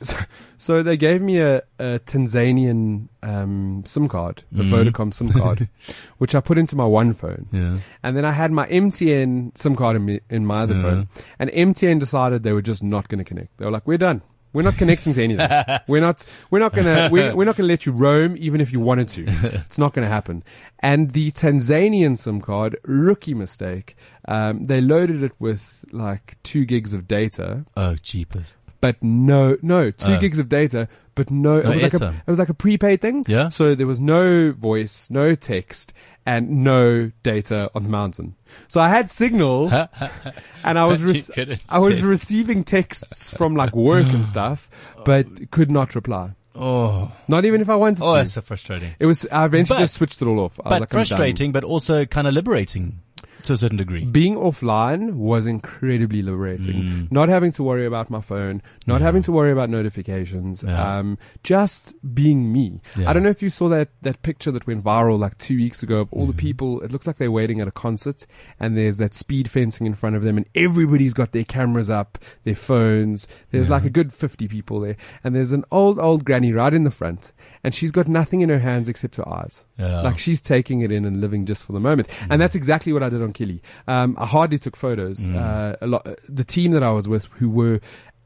[0.58, 4.70] so they gave me a, a Tanzanian um, SIM card, a Mhm.
[4.70, 5.68] Vodacom SIM card,
[6.18, 7.46] which I put into my one phone.
[7.52, 7.76] Yeah.
[8.02, 10.82] And then I had my MTN SIM card in, me, in my other Yeah.
[10.82, 11.08] phone.
[11.38, 13.56] And MTN decided they were just not going to connect.
[13.58, 14.22] They were like, we're done.
[14.54, 15.50] We're not connecting to anything.
[15.86, 18.80] we're not, we're not gonna, we're, we're not gonna let you roam even if you
[18.80, 19.24] wanted to.
[19.66, 20.42] It's not gonna happen.
[20.78, 26.94] And the Tanzanian SIM card, rookie mistake, um, they loaded it with like two gigs
[26.94, 28.56] of data Oh, jeepers.
[28.80, 30.20] but no, no, two Oh.
[30.20, 33.00] gigs of data, but no, No it was like a, it was like a prepaid
[33.00, 33.24] thing.
[33.28, 33.48] Yeah.
[33.48, 35.92] So there was no voice, no text,
[36.26, 38.34] and no data on the mountain.
[38.68, 39.70] So I had signal,
[40.64, 44.70] and I was You I was receiving texts from like work and stuff,
[45.04, 46.32] but could not reply.
[46.56, 48.18] Oh, Not even if I wanted oh, to.
[48.20, 48.94] that's so frustrating.
[49.00, 49.26] It was.
[49.32, 50.60] I eventually But- just switched it all off.
[50.60, 53.00] I was But like, frustrating, but also kind of liberating.
[53.44, 54.04] To a certain degree.
[54.04, 56.82] being offline was incredibly liberating.
[56.82, 57.12] Mm.
[57.12, 60.98] Not having to worry about my phone, not having to worry about notifications, Yeah.
[60.98, 62.80] um, just being me.
[62.96, 63.08] Yeah.
[63.08, 65.82] I don't know if you saw that, that picture that went viral like two weeks
[65.82, 66.18] ago of Mm-hmm.
[66.20, 66.80] all the people.
[66.82, 68.26] It looks like they're waiting at a concert
[68.60, 72.18] and there's that speed fencing in front of them and everybody's got their cameras up,
[72.44, 73.26] their phones.
[73.50, 76.84] There's like a good 50 people there and there's an old, old granny right in
[76.84, 79.64] the front and she's got nothing in her hands except her eyes.
[79.78, 80.00] Yeah.
[80.02, 82.08] Like she's taking it in and living just for the moment.
[82.30, 83.60] And that's exactly what I did on Kili.
[83.86, 85.26] Um, I hardly took photos.
[85.28, 87.80] Uh, a lot, the team that I was with who were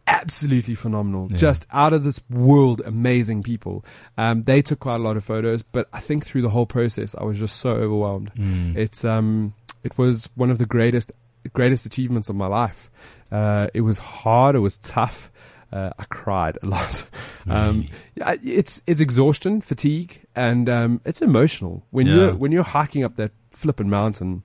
[0.07, 3.85] absolutely phenomenal, just out of this world, amazing people.
[4.17, 7.15] Um, they took quite a lot of photos, but I think through the whole process,
[7.17, 8.33] I was just so overwhelmed.
[8.35, 8.77] Mm.
[8.77, 11.13] It's, um, it was one of the greatest,
[11.53, 12.91] greatest achievements of my life.
[13.31, 14.57] Uh, it was hard.
[14.57, 15.31] It was tough.
[15.71, 17.07] Uh, I cried a lot.
[17.51, 22.15] Um, yeah, it's it's exhaustion, fatigue, and um, it's emotional when Yeah.
[22.15, 24.43] you're when you're hiking up that flipping mountain,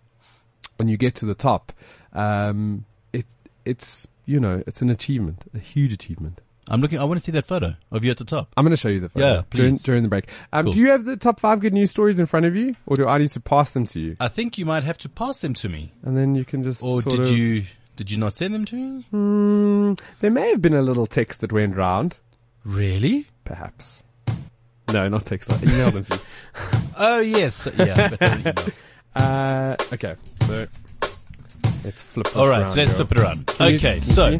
[0.80, 1.72] and you get to the top.
[2.14, 3.26] Um, it
[3.66, 6.40] it's you know it's an achievement, a huge achievement.
[6.70, 6.98] I'm looking.
[6.98, 8.48] I want to see that photo of you at the top.
[8.56, 9.84] I'm going to show you the photo Yeah, during, please.
[9.84, 10.30] during the break.
[10.54, 10.74] Um, Cool.
[10.74, 13.06] Do you have the top five good news stories in front of you, or do
[13.06, 15.54] I need to pass them to you, I think you might have to pass them
[15.56, 17.66] to me, and then you can just or did of, you?
[17.98, 19.02] Did you not send them to me?
[19.12, 22.16] Hmm, there may have been a little text that went round,
[22.64, 23.28] Really?
[23.44, 24.02] perhaps.
[24.92, 25.52] No, not text.
[25.52, 26.80] I emailed them to you.
[26.96, 28.10] Oh yes, yeah.
[29.14, 29.72] but the email.
[29.72, 30.12] Uh, okay,
[30.48, 30.68] so
[31.84, 32.26] let's flip.
[32.26, 33.06] This All right, so let's girl.
[33.06, 33.48] flip it around.
[33.48, 34.40] Can Okay, you so?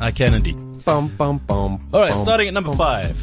[0.00, 0.56] I can indeed.
[0.84, 3.16] Bum, bum, bum, All right, starting at number five.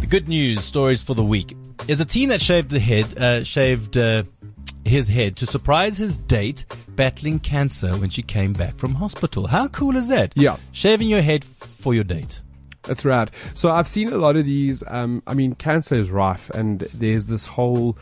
[0.00, 1.54] The good news stories for the week
[1.86, 4.22] is a teen that shaved the head, uh, shaved uh,
[4.84, 6.64] his head to surprise his date
[6.96, 9.46] battling cancer when she came back from hospital.
[9.46, 10.32] How cool is that?
[10.34, 10.56] Yeah.
[10.72, 12.40] Shaving your head for your date.
[12.84, 13.30] That's rad.
[13.54, 14.82] So I've seen a lot of these.
[14.86, 17.98] Um, I mean, cancer is rife, and there's this whole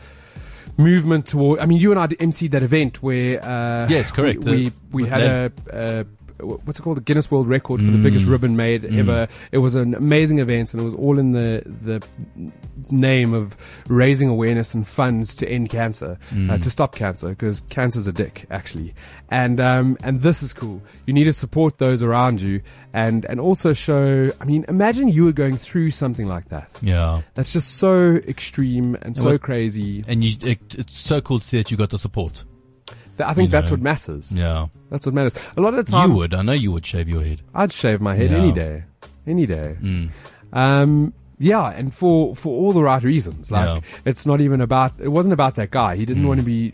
[0.77, 1.59] movement toward.
[1.59, 3.43] I mean, you and I emceed that event where.
[3.43, 4.39] Uh, Yes, correct.
[4.43, 5.51] We we, we had a.
[5.71, 6.03] Uh,
[6.39, 6.97] What's it called?
[6.97, 9.27] The Guinness World Record for the biggest ribbon made ever.
[9.51, 12.05] It was an amazing event, and it was all in the the
[12.89, 16.17] name of raising awareness and funds to end cancer,
[16.49, 18.93] uh, to stop cancer, because cancer's a dick, actually.
[19.29, 20.81] And um, and this is cool.
[21.05, 22.61] You need to support those around you,
[22.93, 24.31] and and also show.
[24.39, 26.77] I mean, imagine you were going through something like that.
[26.81, 27.21] Yeah.
[27.33, 30.03] That's just so extreme and so what- crazy.
[30.07, 32.43] And you, it, it's so cool to see that you got the support.
[33.19, 33.75] I think you that's know.
[33.75, 34.33] what matters.
[34.33, 34.67] Yeah.
[34.89, 35.35] That's what matters.
[35.57, 36.33] A lot of the time, You would.
[36.33, 37.41] I know you would shave your head.
[37.55, 38.37] I'd shave my head Yeah.
[38.37, 38.83] any day,
[39.25, 39.75] any day.
[39.81, 40.09] Mm.
[40.53, 43.51] Um, yeah, and for for all the right reasons.
[43.51, 43.79] Like Yeah.
[44.05, 44.93] it's not even about.
[44.99, 45.95] It wasn't about that guy.
[45.95, 46.27] He didn't Mm.
[46.27, 46.73] want to be.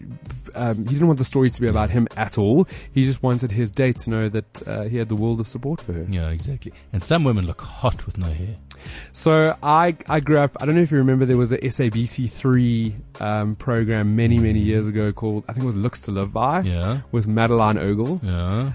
[0.56, 2.68] Um, he didn't want the story to be about him at all.
[2.94, 5.82] He just wanted his date to know that uh, he had the world of support
[5.82, 6.06] for her.
[6.08, 6.72] Yeah, exactly.
[6.94, 8.56] And some women look hot with no hair.
[9.12, 10.58] So I I grew up.
[10.62, 11.26] I don't know if you remember.
[11.26, 15.68] There was a SABC three um, program many many years ago called I think it
[15.68, 17.02] was Looks to Live By Yeah.
[17.12, 18.20] with Madeline Ogle.
[18.24, 18.74] Yeah.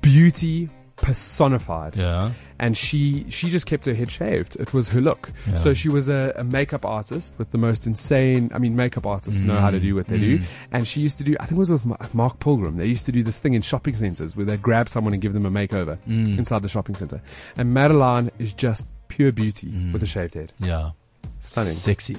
[0.00, 1.96] Beauty personified.
[1.96, 2.32] Yeah.
[2.58, 4.54] and she she just kept her head shaved.
[4.56, 5.30] It was her look.
[5.48, 5.54] Yeah.
[5.54, 8.50] So she was a, a makeup artist with the most insane.
[8.54, 9.82] I mean, makeup artists know how to mm.
[9.82, 10.44] do what they do, mm.
[10.70, 11.36] and she used to do.
[11.40, 12.76] I think it was with Mark Pilgrim.
[12.76, 15.32] They used to do this thing in shopping centers where they grab someone and give
[15.32, 16.36] them a makeover mm.
[16.36, 17.22] inside the shopping center.
[17.56, 20.52] And Madeline is just pure beauty with a shaved head.
[20.58, 20.92] Yeah.
[21.40, 21.74] Stunning.
[21.74, 22.16] Sexy.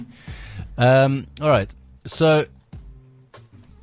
[0.78, 1.74] Um, all right.
[2.06, 2.46] So,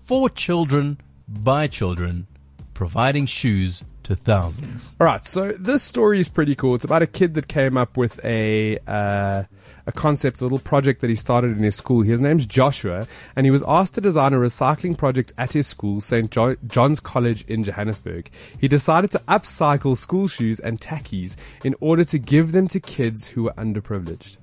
[0.05, 2.27] for children, by children,
[2.75, 4.97] providing shoes to thousands.
[5.01, 6.75] All right, so this story is pretty cool.
[6.75, 9.44] It's about a kid that came up with a uh,
[9.88, 12.03] a concept, a little project that he started in his school.
[12.03, 16.03] His name's Joshua, and he was asked to design a recycling project at his school,
[16.03, 16.31] St.
[16.31, 18.31] Jo- John's College in Johannesburg.
[18.61, 23.29] He decided to upcycle school shoes and tackies in order to give them to kids
[23.29, 24.37] who were underprivileged.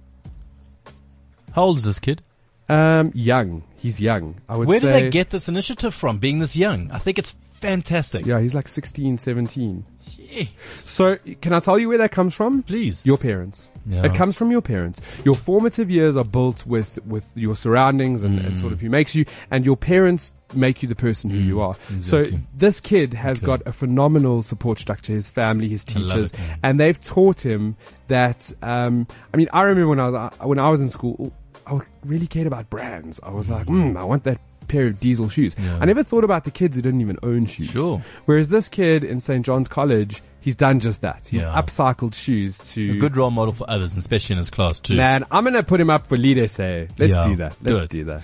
[1.53, 2.23] How old is this kid?
[2.67, 3.63] Um, young.
[3.77, 4.36] He's young.
[4.49, 4.88] I would say Where say.
[4.88, 6.89] did they get this initiative from, being this young?
[6.91, 8.25] I think it's fantastic.
[8.25, 9.86] Yeah, he's like 16, 17.
[10.17, 10.45] Yeah.
[10.79, 12.63] So, can I tell you where that comes from?
[12.63, 13.05] Please.
[13.05, 13.69] Your parents.
[13.86, 14.04] Yeah.
[14.06, 15.00] It comes from your parents.
[15.24, 19.13] Your formative years are built with, with your surroundings and, and sort of who makes
[19.15, 21.76] you, and your parents make you the person who you are.
[22.02, 23.45] So this kid has Okay.
[23.45, 27.76] got a phenomenal support structure, his family, his teachers, it, and they've taught him
[28.08, 31.32] that, um, I mean, I remember when I was, uh, when I was in school,
[31.67, 33.19] I really cared about brands.
[33.24, 35.56] I was like, mm, I want that pair of diesel shoes.
[35.60, 35.78] Yeah.
[35.80, 37.69] I never thought about the kids who didn't even own shoes.
[37.69, 38.02] Sure.
[38.26, 39.45] Whereas this kid in St.
[39.45, 41.27] John's College, he's done just that.
[41.27, 41.60] He's Yeah.
[41.62, 44.95] upcycled shoes to A good role model for others, especially in his class too.
[44.95, 46.88] Man, I'm gonna put him up for Lead SA.
[46.97, 47.55] Let's Yeah, do that.
[47.62, 47.89] Let's it.
[47.89, 48.21] do that.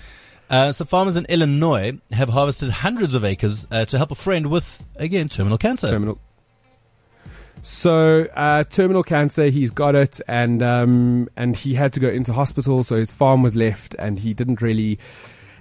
[0.48, 4.46] Uh, so farmers in Illinois have harvested hundreds of acres uh, to help a friend
[4.46, 5.88] with, again, terminal cancer.
[5.88, 6.18] Terminal.
[7.62, 12.32] So, uh, terminal cancer, he's got it and, um, and he had to go into
[12.32, 12.82] hospital.
[12.84, 14.98] So his farm was left and he didn't really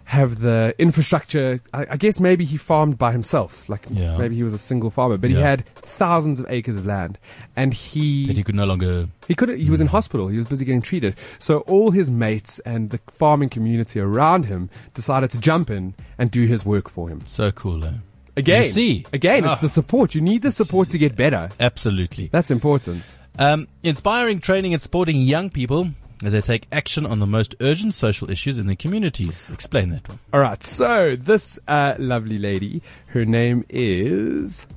[0.06, 1.62] have the infrastructure.
[1.74, 3.68] I, I guess maybe he farmed by himself.
[3.70, 4.18] Like Yeah.
[4.18, 7.18] maybe he was a single farmer, but he had thousands of acres of land,
[7.56, 9.08] and he That he could no longer.
[9.28, 10.28] he could he was in hospital.
[10.28, 11.16] He was busy getting treated.
[11.40, 16.30] So all his mates and the farming community around him decided to jump in and
[16.32, 17.22] do his work for him.
[17.26, 17.84] So cool.
[17.86, 17.92] Eh?
[18.38, 19.06] Again, see.
[19.12, 19.52] again, Ah.
[19.54, 20.16] it's the support.
[20.16, 21.50] You need the support to get better.
[21.60, 22.28] Absolutely.
[22.32, 23.18] That's important.
[23.38, 25.90] Um, inspiring, training, and supporting young people
[26.24, 29.50] as they take action on the most urgent social issues in their communities.
[29.52, 30.20] Explain that one.
[30.34, 30.62] All right.
[30.64, 34.68] So this uh, lovely lady, her name is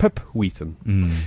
[0.00, 0.76] Pip Wheaton.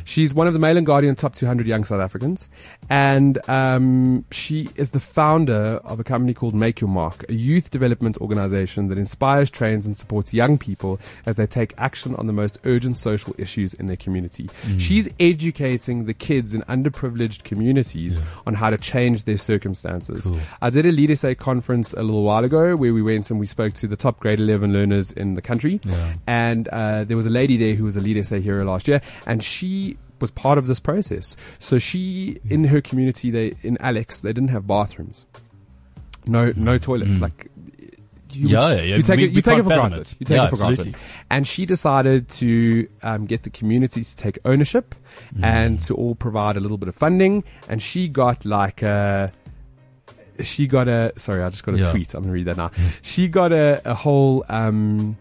[0.04, 2.50] She's one of the Mail and Guardian top 200 young South Africans,
[2.90, 7.70] and um, she is the founder of a company called Make Your Mark, a youth
[7.70, 12.34] development organization that inspires, trains, and supports young people as they take action on the
[12.34, 14.50] most urgent social issues in their community.
[14.80, 20.26] She's educating the kids in underprivileged communities on how to change their circumstances.
[20.26, 20.40] Cool.
[20.64, 23.46] I did a Lead SA conference a little while ago where we went and we
[23.46, 25.80] spoke to the top grade 11 learners in the country.
[25.84, 26.14] Yeah.
[26.26, 29.02] And uh, there was a lady there who was a Lead SA hero last year,
[29.26, 31.36] and she was part of this process.
[31.60, 35.26] So she, in her community, they in Alex, they didn't have bathrooms.
[36.26, 37.20] No, no toilets.
[37.20, 37.48] Like,
[38.32, 38.50] you, Mm.
[38.52, 38.96] Yeah, yeah, yeah.
[38.96, 40.02] you take We- it, you take it for granted.
[40.02, 40.16] it.
[40.20, 40.96] You take Yeah, it for granted.
[41.30, 44.96] And she decided to um, get the community to take ownership
[45.36, 45.44] Mm.
[45.44, 47.44] and to all provide a little bit of funding.
[47.70, 49.32] And she got like a,
[50.42, 51.92] she got a, sorry, I just got a Yeah.
[51.92, 52.14] tweet.
[52.16, 52.72] I'm going to read that now.
[53.04, 55.16] She got a, a whole um,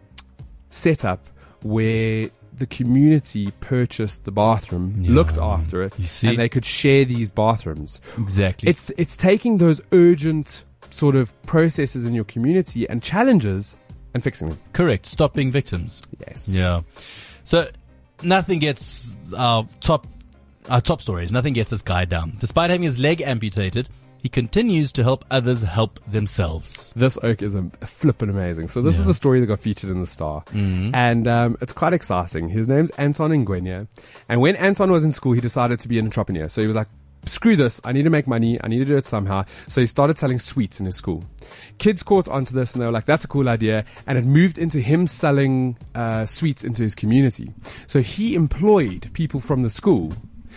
[0.71, 1.21] setup
[1.63, 2.31] where
[2.63, 5.11] the community purchased the bathroom, Yeah.
[5.19, 8.01] looked after it, and they could share these bathrooms.
[8.17, 8.69] Exactly.
[8.71, 13.77] It's it's taking those urgent sort of processes in your community and challenges
[14.15, 14.59] and fixing them.
[14.73, 15.07] correct.
[15.07, 16.01] Stop being victims.
[16.27, 16.49] Yes.
[16.49, 16.81] Yeah.
[17.45, 17.67] So
[18.23, 20.07] nothing gets our top
[20.71, 21.33] our top stories.
[21.33, 22.35] Nothing gets this guy down.
[22.39, 23.89] Despite having his leg amputated,
[24.23, 26.93] he continues to help others help themselves.
[26.95, 28.69] This oak is a, flippin' amazing.
[28.69, 30.45] So this is the story that got featured in the Star,
[30.95, 32.49] and um, it's quite exciting.
[32.49, 33.89] His name's Anton Ngwenya,
[34.29, 36.49] and when Anton was in school, he decided to be an entrepreneur.
[36.49, 36.87] So he was like,
[37.27, 37.81] "Screw this!
[37.85, 38.61] I need to make money.
[38.63, 41.25] I need to do it somehow." So he started selling sweets in his school.
[41.79, 44.57] Kids caught onto this, and they were like, "That's a cool idea," and it moved
[44.57, 47.55] into him selling uh, sweets into his community.
[47.89, 50.13] So he employed people from the school.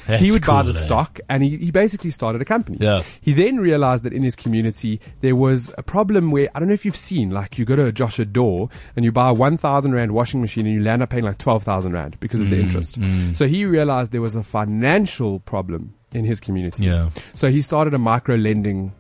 [0.06, 0.74] He That's would buy the eh?
[0.74, 2.78] stock, and he, he basically started a company.
[2.80, 3.02] Yeah.
[3.22, 6.74] He then realized that in his community there was a problem where I don't know
[6.76, 9.58] if you've seen like you go to a Joshua Doore and you buy a one
[9.58, 12.50] thousand rand washing machine and you land up paying like twelve thousand rand because of
[12.50, 13.00] the Mm, interest.
[13.36, 16.86] So he realized there was a financial problem in his community.
[16.86, 17.10] Yeah.
[17.34, 18.94] So he started a micro lending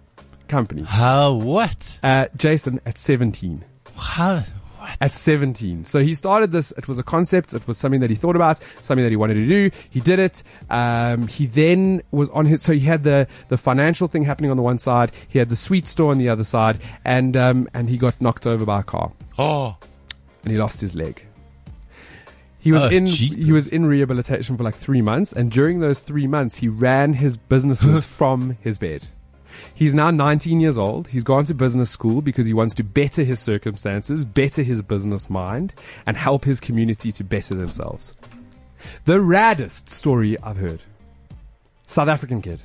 [0.47, 0.83] company.
[0.83, 1.99] How what?
[2.03, 3.63] Uh, Jason at seventeen.
[3.97, 4.43] How
[4.99, 5.05] what?
[5.05, 5.85] At 17.
[5.85, 6.71] So he started this.
[6.77, 7.53] It was a concept.
[7.53, 9.71] It was something that he thought about, something that he wanted to do.
[9.89, 10.43] He did it.
[10.69, 14.57] Um, he then was on his, so he had the, the financial thing happening on
[14.57, 15.11] the one side.
[15.27, 18.47] He had the sweet store on the other side and, um, and he got knocked
[18.47, 19.77] over by a car Oh.
[20.43, 21.21] and he lost his leg.
[22.59, 23.45] He was Oh, in, jeepers.
[23.45, 25.31] he was in rehabilitation for like three months.
[25.31, 29.05] And during those three months, he ran his businesses from his bed.
[29.73, 31.07] He's now 19 years old.
[31.07, 35.29] He's gone to business school because he wants to better his circumstances, better his business
[35.29, 35.73] mind,
[36.05, 38.13] and help his community to better themselves.
[39.05, 40.81] The raddest story I've heard.
[41.87, 42.61] South African kid.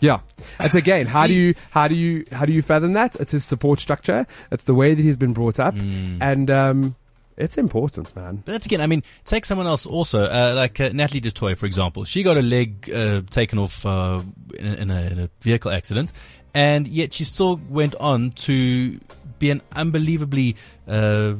[0.00, 0.20] Yeah.
[0.60, 3.16] It's again, how do you, how do you, how do you fathom that?
[3.16, 4.26] It's his support structure.
[4.50, 5.74] It's the way that he's been brought up.
[6.20, 6.94] And, um,
[7.36, 8.42] it's important, man.
[8.44, 11.56] But that's again, I mean, take someone else also, uh, like uh, Natalie du Toit,
[11.58, 12.04] for example.
[12.04, 14.22] She got a leg uh, taken off uh,
[14.58, 16.12] in, a, in, a, in a vehicle accident,
[16.52, 18.98] and yet she still went on to
[19.38, 21.34] be an unbelievably uh,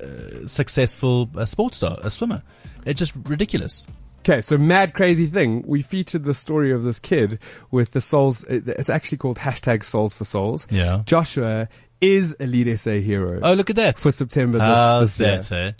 [0.00, 2.42] uh, successful uh, sports star, a swimmer.
[2.84, 3.86] It's just ridiculous.
[4.20, 5.62] Okay, so mad crazy thing.
[5.66, 7.38] We featured the story of this kid
[7.70, 8.42] with the souls.
[8.44, 10.66] It's actually called hashtag souls for souls.
[10.68, 11.02] Yeah.
[11.06, 11.68] Joshua
[12.00, 13.98] is a Lead SA hero Oh, look at that.
[13.98, 15.38] for September this, How's this year.
[15.38, 15.72] that, eh?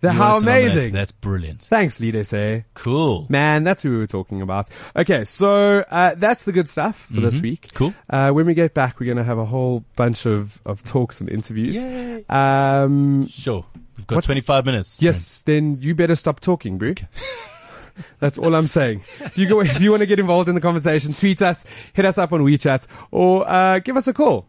[0.00, 0.92] The- how amazing.
[0.92, 1.62] That's brilliant.
[1.62, 2.60] Thanks, Lead SA.
[2.74, 3.24] Cool.
[3.30, 4.68] Man, that's who we were talking about.
[4.94, 7.68] Okay, so uh, that's the good stuff for this week.
[7.68, 7.76] Mm-hmm.
[7.76, 7.94] Cool.
[8.10, 11.22] Uh, when we get back, we're going to have a whole bunch of, of talks
[11.22, 11.82] and interviews.
[11.82, 12.22] Yay.
[12.28, 13.64] Um, Sure.
[13.96, 15.00] We've got 25 minutes.
[15.00, 16.92] yes, then you better stop talking, bro.
[18.18, 19.04] That's all I'm saying.
[19.20, 22.04] If you go, if you want to get involved in the conversation, tweet us, hit
[22.04, 24.48] us up on WeChat, or uh, give us a call.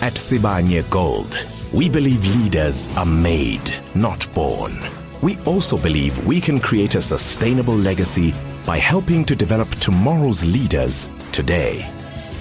[0.00, 4.78] At Sibanye Gold, we believe leaders are made, not born.
[5.22, 8.32] We also believe we can create a sustainable legacy
[8.64, 11.82] by helping to develop tomorrow's leaders today.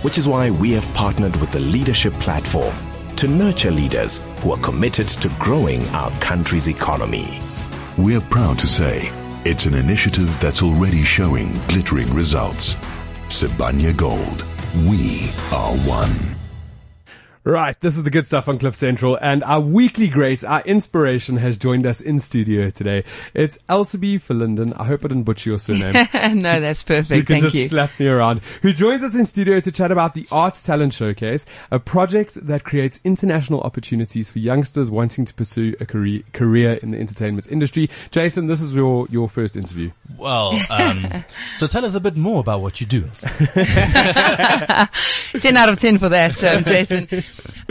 [0.03, 2.75] Which is why we have partnered with the Leadership Platform
[3.15, 7.39] to nurture leaders who are committed to growing our country's economy.
[7.97, 9.11] We're proud to say
[9.45, 12.75] it's an initiative that's already showing glittering results.
[13.29, 14.45] Sibanye Gold.
[14.85, 16.36] We are one.
[17.47, 21.37] Right, this is the good stuff on Cliff Central, and our weekly great, our inspiration,
[21.37, 23.05] has joined us in studio today.
[23.33, 24.77] It's Elsabe Verlinden.
[24.77, 25.93] I hope I didn't butcher your surname.
[26.41, 27.17] no, that's perfect.
[27.17, 27.67] you can Thank just you.
[27.67, 28.41] slap me around.
[28.63, 32.65] Who joins us in studio to chat about the Arts Talent Showcase, a project that
[32.65, 37.89] creates international opportunities for youngsters wanting to pursue a career, career in the entertainment industry.
[38.11, 39.91] Jason, this is your, your first interview.
[40.17, 41.23] Well, um,
[41.55, 43.09] so tell us a bit more about what you do.
[45.39, 47.07] 10 out of 10 for that, um, Jason.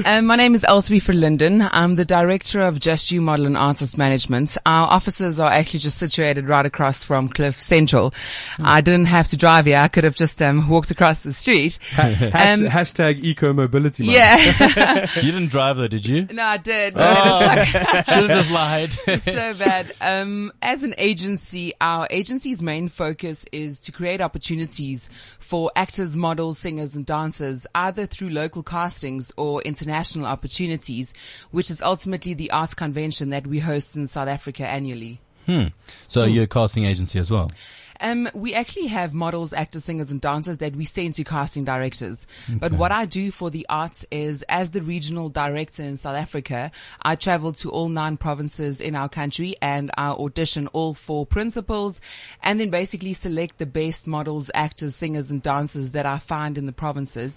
[0.05, 1.67] Um, my name is Elsabe Verlinden.
[1.73, 4.57] I'm the director of Just You Model and Artist Management.
[4.67, 8.13] Our offices are actually just situated right across from Cliff Central.
[8.59, 9.79] I didn't have to drive here.
[9.79, 11.79] I could have just um, walked across the street.
[11.91, 14.05] Hash, Um, hashtag eco mobility.
[14.07, 15.07] Yeah.
[15.17, 16.27] You didn't drive though, did you?
[16.31, 16.95] no, I did.
[16.95, 17.67] But it was like-
[18.07, 18.93] Should have just lied.
[19.23, 19.93] so bad.
[20.01, 25.09] Um, as an agency, our agency's main focus is to create opportunities
[25.39, 31.15] for actors, models, singers, and dancers, either through local castings or international opportunities,
[31.51, 35.21] which is ultimately the arts convention that we host in South Africa annually.
[35.47, 35.67] Hmm.
[36.09, 36.33] So hmm.
[36.33, 37.51] you're a casting agency as well.
[38.01, 42.27] Um, we actually have models, actors, singers, and dancers that we send to casting directors.
[42.59, 46.71] But what I do for the arts is, as the regional director in South Africa,
[47.03, 52.01] I travel to all nine provinces in our country and I audition all four principals
[52.43, 56.67] and then basically select the best models, actors, singers, and dancers that I find in
[56.67, 57.37] the provinces.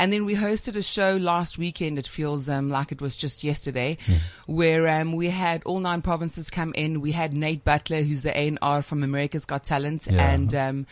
[0.00, 1.98] And then we hosted a show last weekend.
[1.98, 3.98] It feels um, like it was just yesterday,
[4.46, 7.00] where um, we had all nine provinces come in.
[7.00, 10.30] We had Nate Butler, who's the A&R from America's Got Talent, Yeah.
[10.34, 10.86] and um,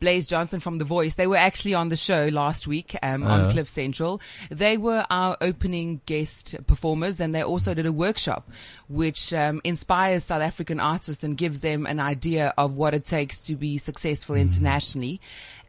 [0.00, 1.14] Blaze Johnson from The Voice.
[1.14, 3.50] They were actually on the show last week um, on Uh-huh.
[3.50, 4.20] Cliff Central.
[4.50, 8.48] They were our opening guest performers, and they also did a workshop,
[8.88, 13.38] which um, inspires South African artists and gives them an idea of what it takes
[13.40, 15.20] to be successful internationally.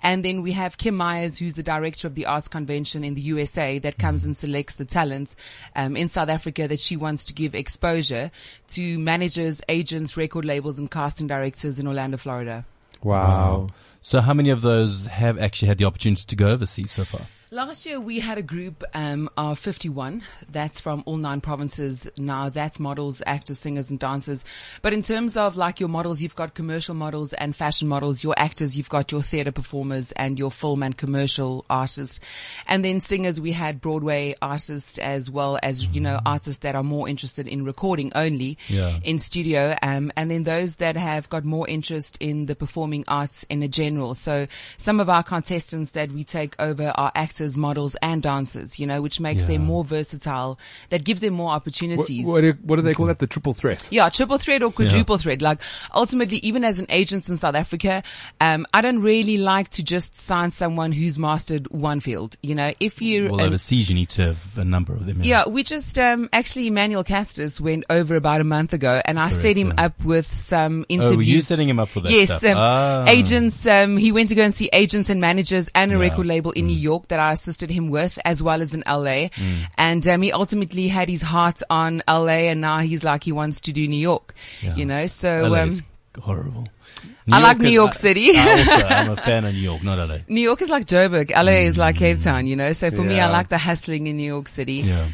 [0.03, 3.21] And then we have Kim Myers, who's the director of the Arts Convention in the
[3.21, 5.35] USA that comes and selects the talents
[5.75, 8.31] um, in South Africa that she wants to give exposure
[8.69, 12.65] to managers, agents, record labels, and casting directors in Orlando, Florida.
[13.03, 13.69] Wow.
[14.01, 17.21] So how many of those have actually had the opportunity to go overseas so far?
[17.53, 20.23] Last year we had a group um, of 51.
[20.49, 22.09] That's from all nine provinces.
[22.17, 24.45] Now that's models, actors, singers, and dancers.
[24.81, 28.23] But in terms of like your models, you've got commercial models and fashion models.
[28.23, 32.21] Your actors, you've got your theatre performers and your film and commercial artists.
[32.67, 36.83] And then singers, we had Broadway artists as well as you know artists that are
[36.83, 38.97] more interested in recording only Yeah.
[39.03, 39.75] in studio.
[39.81, 43.67] Um, and then those that have got more interest in the performing arts in a
[43.67, 44.15] general.
[44.15, 44.47] So
[44.77, 48.79] some of our contestants that we take over are actors, models, and dancers.
[48.79, 50.59] You know, which makes them more versatile.
[50.89, 52.25] That gives them more opportunities.
[52.25, 53.19] what, do, what do they call that?
[53.19, 53.87] The triple threat.
[53.91, 55.41] Yeah, triple threat or quadruple threat.
[55.41, 55.59] Like
[55.93, 58.03] ultimately, even as an agent in South Africa,
[58.39, 62.35] um, I don't really like to just sign someone who's mastered one field.
[62.41, 65.19] You know, if you Well, overseas you need to have a number of them.
[65.23, 69.29] yeah, we just um, actually Emmanuel Castus went over about a month ago, and I
[69.29, 69.85] Correct, set him yeah.
[69.85, 71.17] up with some Oh, interviews.
[71.17, 72.43] were you setting him up for that yes, stuff?
[72.43, 73.05] um, Ah.
[73.07, 73.65] agents.
[73.65, 75.97] Um, he went to go and see agents and managers and a Yeah.
[75.97, 76.01] Mm.
[76.09, 79.27] record label in New York that I assisted him with, as well as in LA.
[79.77, 83.61] And um, he ultimately had his heart on LA, and now he's like he wants
[83.61, 84.33] to do New York.
[84.61, 84.75] Yeah.
[84.75, 85.83] You know, so LA um, is
[86.19, 86.67] horrible.
[87.31, 88.31] I like New is- York City.
[88.35, 90.19] I also, I'm a fan of New York, not LA.
[90.27, 91.31] New York is like Joburg.
[91.31, 92.47] LA is like Cape Town.
[92.47, 94.75] You know, so for me, I like the hustling in New York City.
[94.81, 95.09] Yeah.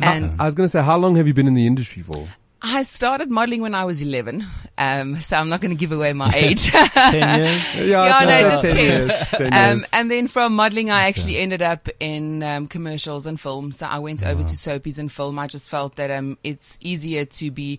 [0.00, 2.28] And I was going to say, how long have you been in the industry for?
[2.60, 4.44] I started modeling when I was 11.
[4.76, 6.66] Um, so I'm not going to give away my age.
[6.70, 7.74] Ten years?
[7.88, 9.08] Yeah, no, just say 10 10.
[9.08, 9.26] years.
[9.30, 13.70] 10 Um, and then from modeling, I actually ended up in um, commercials and film.
[13.72, 15.38] So I went over to soapies and film.
[15.38, 17.78] I just felt that um, it's easier to be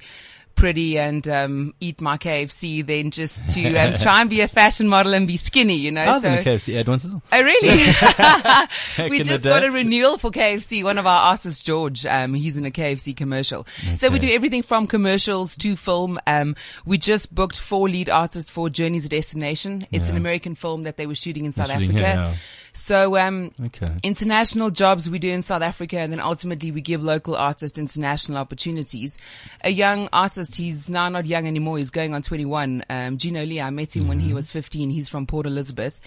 [0.60, 4.88] pretty and um, eat my KFC than just to um, try and be a fashion
[4.89, 6.01] model and be skinny, you know.
[6.01, 7.24] I was so, in the KFC ad once as well.
[7.32, 9.10] Oh, really?
[9.10, 10.84] We just got a renewal for KFC.
[10.84, 13.66] One of our artists, George, um, he's in a KFC commercial.
[13.95, 16.20] So we do everything from commercials to film.
[16.28, 16.55] Um,
[16.86, 19.88] we just booked four lead artists for Journey's Destination.
[19.91, 22.05] It's an American film that they were shooting in South shooting Africa.
[22.05, 22.36] here, yeah.
[22.82, 23.88] So, um, Okay.
[24.03, 28.38] international jobs we do in South Africa and then ultimately we give local artists international
[28.38, 29.17] opportunities.
[29.63, 32.84] A young artist, he's now not young anymore, he's going on 21.
[32.89, 34.27] Um, Gino Lee, I met him when Mm-hmm.
[34.27, 34.89] he was 15.
[34.89, 35.99] He's from Port Elizabeth.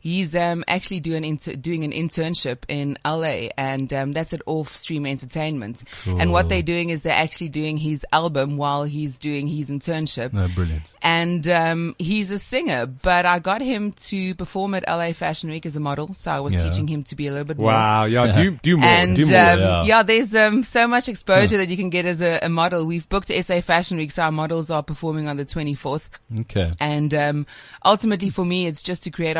[0.00, 4.74] He's, um, actually doing, inter- doing an internship in LA and, um, that's at Off
[4.76, 5.82] Stream Entertainment.
[6.06, 10.32] And what they're doing is they're actually doing his album while he's doing his internship
[10.32, 10.82] No, brilliant.
[11.02, 12.86] and um, he's a singer.
[12.86, 16.40] But I got him to perform at LA Fashion Week as a model, So I
[16.40, 16.62] was Yeah.
[16.68, 17.66] teaching him to be a little bit more.
[17.68, 18.04] Wow.
[18.04, 18.32] Yeah.
[18.32, 18.86] Do do more.
[18.88, 19.36] And do um, more.
[19.36, 19.82] yeah.
[19.84, 20.02] yeah.
[20.02, 22.84] there's um, so much exposure that you can get as a, a model.
[22.86, 26.08] We've booked SA Fashion Week, so our models are performing on the 24th.
[26.40, 26.72] Okay.
[26.80, 27.46] And um,
[27.84, 29.36] ultimately, for me, it's just to create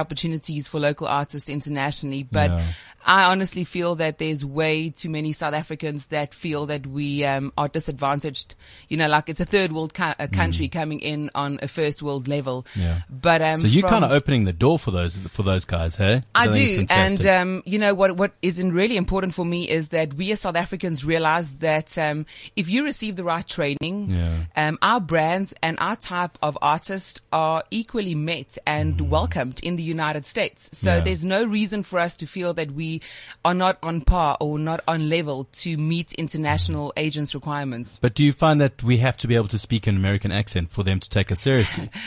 [0.50, 2.22] opportunities for local artists internationally.
[2.24, 2.62] But Yeah.
[3.06, 7.50] I honestly feel that there's way too many South Africans that feel that we um,
[7.56, 8.54] are disadvantaged.
[8.90, 12.02] You know, like it's a third world co- a country coming in on a first
[12.02, 12.66] world level.
[12.74, 12.82] Mm.
[12.82, 13.00] Yeah.
[13.08, 16.22] But um, So you're kind of opening the door for those for those guys, hey?
[16.34, 18.16] I think do, and um, you know what?
[18.18, 22.26] What is really important for me is that we as South Africans realize that um,
[22.54, 24.44] if you receive the right training, Yeah.
[24.56, 29.82] um, our brands and our type of artists are equally met and welcomed in the
[29.82, 30.39] United States.
[30.48, 30.96] So Mm.
[30.96, 31.00] Yeah.
[31.00, 33.00] there's no reason for us to feel that we
[33.44, 37.98] are not on par or not on level to meet international agents' requirements.
[38.00, 40.70] but do you find that we have to be able to speak an American accent
[40.70, 41.90] for them to take us seriously?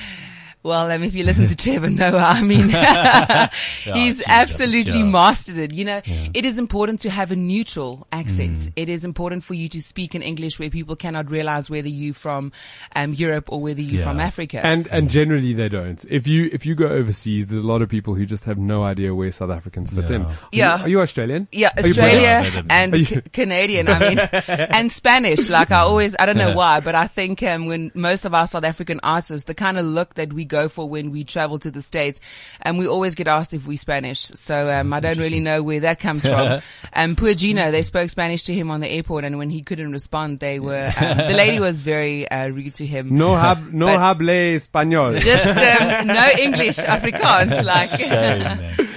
[0.64, 2.70] Well, um, if you listen to Trevor Noah, I mean,
[3.84, 5.04] he's geez, absolutely yeah.
[5.04, 5.74] mastered it.
[5.74, 8.58] You know, it is important to have a neutral accent.
[8.58, 8.72] Mm.
[8.78, 12.14] It is important for you to speak in English where people cannot realize whether you're
[12.14, 12.52] from
[12.96, 14.04] um, Europe or whether you Yeah.
[14.06, 14.66] from Africa.
[14.66, 16.04] And and generally they don't.
[16.10, 18.84] If you if you go overseas, there's a lot of people who just have no
[18.84, 20.26] idea where South Africans fit in.
[20.52, 20.76] Yeah.
[20.76, 21.48] Are you- Are you Australian?
[21.52, 25.50] yeah, Are Australia and Are you- C- Canadian, I mean, and Spanish.
[25.50, 26.56] Like I always, I don't know Yeah.
[26.56, 29.86] why, but I think um, when most of our South African artists, the kind of
[29.86, 32.20] look that we go for when we travel to the States,
[32.62, 34.22] and we always get asked if we Spanish.
[34.48, 36.62] So um, I don't really know where that comes from.
[36.94, 39.92] um, poor Gino, they spoke Spanish to him on the airport, and when he couldn't
[39.92, 43.18] respond, they were um, the lady was very uh, rude to him.
[43.18, 45.20] No hab no hable español.
[45.20, 47.90] Just um, no English, Afrikaans, like.
[47.90, 48.88] Shame,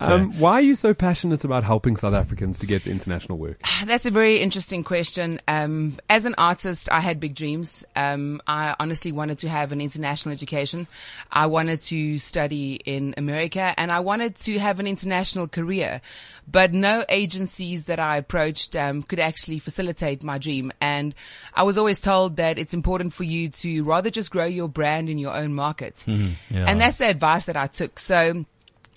[0.00, 0.12] man.
[0.12, 0.22] Okay.
[0.22, 3.60] Um, why are you so passionate about helping South Africans to get international work?
[3.86, 5.40] That's a very interesting question.
[5.48, 7.84] Um, as an artist, I had big dreams.
[7.96, 10.86] Um, I honestly wanted to have an international education.
[11.30, 16.00] I wanted to study in America and I wanted to have an international career,
[16.50, 20.72] but no agencies that I approached, um, could actually facilitate my dream.
[20.80, 21.14] And
[21.54, 25.08] I was always told that it's important for you to rather just grow your brand
[25.08, 26.04] in your own market.
[26.06, 26.30] yeah.
[26.50, 27.98] And that's the advice that I took.
[27.98, 28.44] So,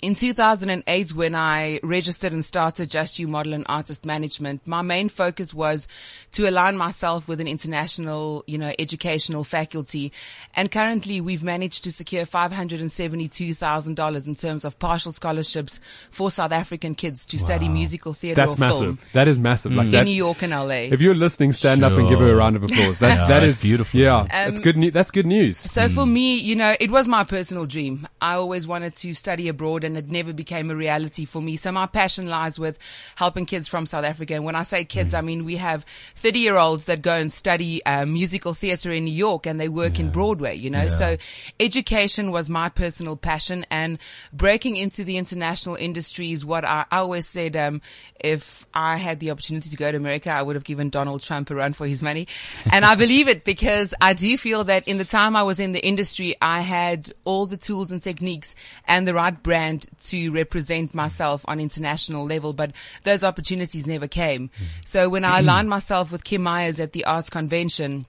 [0.02, 5.10] in 2008, when I registered and started Just You Model and Artist Management, my main
[5.10, 5.88] focus was
[6.32, 10.12] to align myself with an international, you know, educational faculty.
[10.56, 15.80] And currently we've managed to secure $572,000 in terms of partial scholarships
[16.10, 19.06] for South African kids to study musical theatre That's or film massive.
[19.14, 19.74] That is massive.
[19.74, 20.06] Like in that.
[20.06, 20.90] New York and LA.
[20.92, 22.98] If you're listening, stand up and give her a round of applause.
[23.00, 24.00] That Yeah, that's beautiful.
[24.00, 24.78] Yeah, Um, that's good.
[24.78, 25.58] Ne- that's good news.
[25.58, 28.08] So for me, you know, it was my personal dream.
[28.20, 31.56] I always wanted to study abroad and it never became a reality for me.
[31.56, 32.78] So my passion lies with
[33.16, 34.34] helping kids from South Africa.
[34.36, 35.86] And when I say kids, I mean, we have
[36.16, 39.70] 30 year olds that go and study uh, musical theater in New York and they
[39.70, 40.98] work in Broadway, you know, Yeah.
[40.98, 41.18] so
[41.60, 44.00] education was my personal passion and
[44.34, 47.82] breaking into the international industry is what I, I always said, um,
[48.20, 51.50] if I had the opportunity to go to America, I would have given Donald Trump
[51.50, 52.28] a run for his money.
[52.72, 55.72] And I believe it because I do feel that in the time I was in
[55.72, 60.94] the industry, I had all the tools and techniques and the right brand to represent
[60.94, 62.72] myself on international level, but
[63.04, 64.50] those opportunities never came.
[64.58, 64.64] Hmm.
[64.86, 68.06] So when I aligned myself with Kim Myers at the Arts Convention,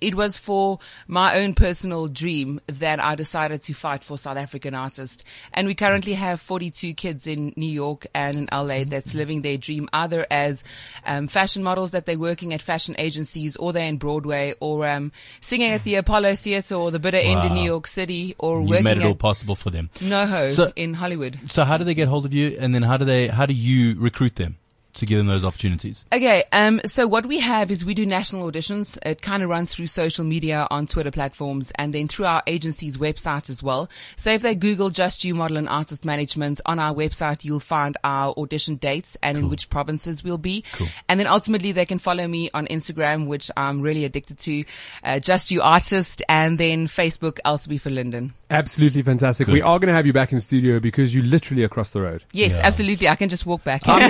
[0.00, 4.74] it was for my own personal dream that I decided to fight for South African
[4.74, 5.22] artists.
[5.52, 9.56] And we currently have 42 kids in New York and in LA that's living their
[9.58, 10.62] dream either as
[11.06, 15.12] um, fashion models that they're working at fashion agencies or they're in Broadway or um,
[15.40, 18.68] singing at the Apollo Theater or the Bitter End in New York City or you
[18.68, 19.90] working made it all possible for them.
[19.98, 21.38] NoHo So- in Hollywood.
[21.46, 23.54] So how do they get hold of you, and then how do they how do
[23.54, 24.56] you recruit them
[24.98, 26.04] to give them those opportunities?
[26.12, 28.98] Okay, um, so what we have is we do national auditions.
[29.04, 32.96] It kind of runs through social media on Twitter platforms and then through our agency's
[32.96, 33.88] website as well.
[34.16, 37.96] So if they Google Just You Model and Artist Management on our website, you'll find
[38.04, 40.64] our audition dates and in which provinces we'll be.
[41.08, 44.64] And then ultimately they can follow me on Instagram, which I'm really addicted to,
[45.04, 48.32] uh, Just You Artist and then Facebook, Elsabe Verlinden.
[48.50, 49.46] Absolutely fantastic.
[49.46, 52.24] We are going to have you back in studio because you're literally across the road.
[52.32, 52.62] Yes, Yeah.
[52.64, 53.06] absolutely.
[53.08, 53.82] I can just walk back.
[53.86, 54.08] I'm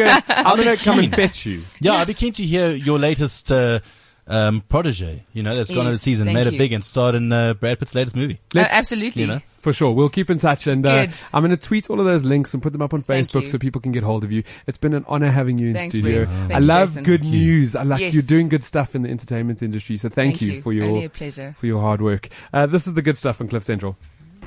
[0.56, 1.62] going to I'm going to come and fetch you.
[1.80, 3.80] Yeah, I'd be keen to hear your latest uh,
[4.26, 5.24] um, protege.
[5.32, 6.58] You know, that's gone Yes, over the season, thank made it you.
[6.58, 8.40] big, and starred in uh, Brad Pitt's latest movie.
[8.54, 9.22] Let's- absolutely.
[9.22, 9.92] You know, For sure.
[9.92, 11.16] We'll keep in touch and uh, Good.
[11.32, 13.42] I'm going to tweet all of those links and put them up on Thank Facebook
[13.42, 13.46] you.
[13.46, 14.42] so people can get hold of you.
[14.66, 16.18] It's been an honor having you in Thanks, studio.
[16.18, 16.36] Briggs.
[16.38, 17.04] Thank I you, love Jason.
[17.04, 17.76] good news.
[17.76, 18.14] I like Yes.
[18.14, 19.96] you're doing good stuff in the entertainment industry.
[19.96, 20.62] So thank, Thank you, you.
[20.62, 21.54] for your Only a pleasure.
[21.58, 22.28] for your hard work.
[22.52, 23.96] Uh, this is the good stuff on Cliff Central.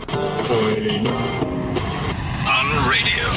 [0.07, 0.17] On
[2.89, 3.27] radio.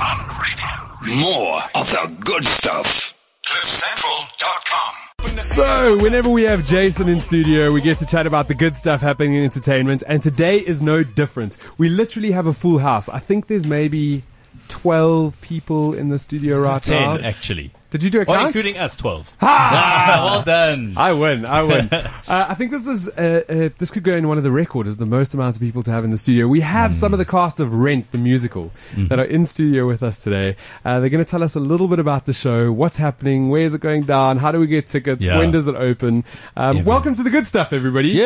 [0.00, 0.91] On radio.
[1.06, 3.18] More of the good stuff.
[3.44, 5.38] CliffCentral.com.
[5.38, 9.00] So, whenever we have Jason in studio, we get to chat about the good stuff
[9.00, 11.56] happening in entertainment, and today is no different.
[11.76, 13.08] We literally have a full house.
[13.08, 14.22] I think there's maybe
[14.68, 17.16] 12 people in the studio right now.
[17.16, 17.72] Ten, actually.
[17.92, 18.46] Did you do a Oh, count?
[18.46, 19.36] including us, 12.
[19.42, 20.94] Ah, well done.
[20.96, 21.44] I win.
[21.44, 21.88] I win.
[21.92, 24.88] uh, I think this is uh, uh, this could go in one of the records
[24.88, 26.48] as the most amount of people to have in the studio.
[26.48, 30.02] We have some of the cast of Rent, the musical, that are in studio with
[30.02, 30.56] us today.
[30.86, 33.74] Uh, they're going to tell us a little bit about the show, what's happening, where's
[33.74, 35.36] it going down, how do we get tickets, Yeah.
[35.38, 36.24] when does it open.
[36.56, 38.18] Um, Yeah, welcome to the good stuff, everybody.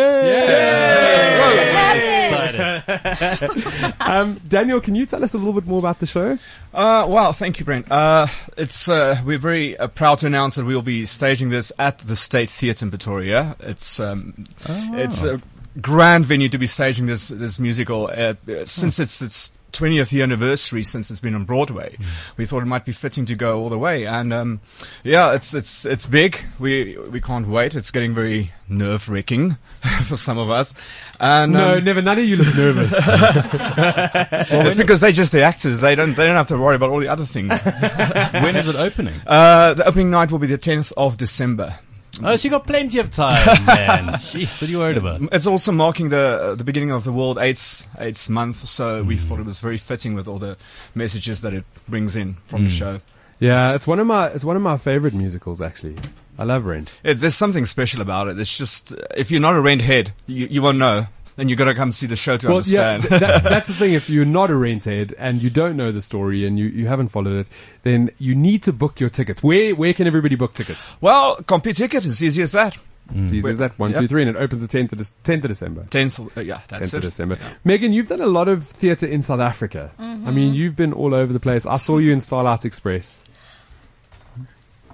[1.56, 2.25] Excited.
[4.00, 6.38] Um, Daniel, can you tell us a little bit more about the show?
[6.72, 7.90] Uh, well, thank you, Brent.
[7.90, 11.72] Uh, it's uh, we're very uh, proud to announce that we will be staging this
[11.78, 13.56] at the State Theatre in Pretoria.
[13.60, 15.40] It's um, it's a
[15.80, 20.82] grand venue to be staging this this musical uh, uh, since it's its 20th anniversary
[20.82, 21.96] since it's been on Broadway.
[22.36, 24.60] We thought it might be fitting to go all the way, and um,
[25.04, 26.38] yeah, it's it's it's big.
[26.58, 27.74] We we can't wait.
[27.74, 29.56] It's getting very nerve wracking
[30.06, 30.74] for some of us,
[31.20, 32.00] and No, um, never.
[32.02, 32.94] None of you look nervous.
[32.98, 35.80] it's because they're just the actors.
[35.80, 37.62] They don't they don't have to worry about all the other things.
[37.62, 39.14] when is it opening?
[39.26, 41.74] Uh, the opening night will be the 10th of December.
[42.22, 44.14] Oh, so you got plenty of time, man.
[44.14, 45.20] Jeez, what are you worried about?
[45.32, 49.16] It's also marking the uh, the beginning of the World AIDS AIDS month, so we
[49.16, 50.56] thought it was very fitting with all the
[50.94, 53.00] messages that it brings in from the show.
[53.38, 55.60] yeah, it's one of my it's one of my favorite musicals.
[55.60, 55.96] Actually,
[56.38, 56.92] I love Rent.
[57.04, 58.38] It, there's something special about it.
[58.38, 61.06] It's just uh, if you're not a rent head, you, you won't know.
[61.36, 63.02] Then you got to come see the show to Well, yeah, understand.
[63.02, 63.92] th- that, that's the thing.
[63.92, 67.08] If you're not a rent and you don't know the story and you, you haven't
[67.08, 67.48] followed it,
[67.82, 69.42] then you need to book your tickets.
[69.42, 70.94] Where where can everybody book tickets?
[71.00, 72.76] well, Computicket as easy as that.
[73.14, 73.78] It's easy as that.
[73.78, 74.00] One, Yep.
[74.00, 75.82] two, three, and it opens the tenth of, Dec- 10th of December.
[75.90, 77.00] 10th, uh, yeah, that's 10th of it.
[77.02, 77.38] December.
[77.64, 79.92] Megan, you've done a lot of theatre in South Africa.
[79.98, 81.66] I mean, you've been all over the place.
[81.66, 83.22] I saw you in Starlight Express.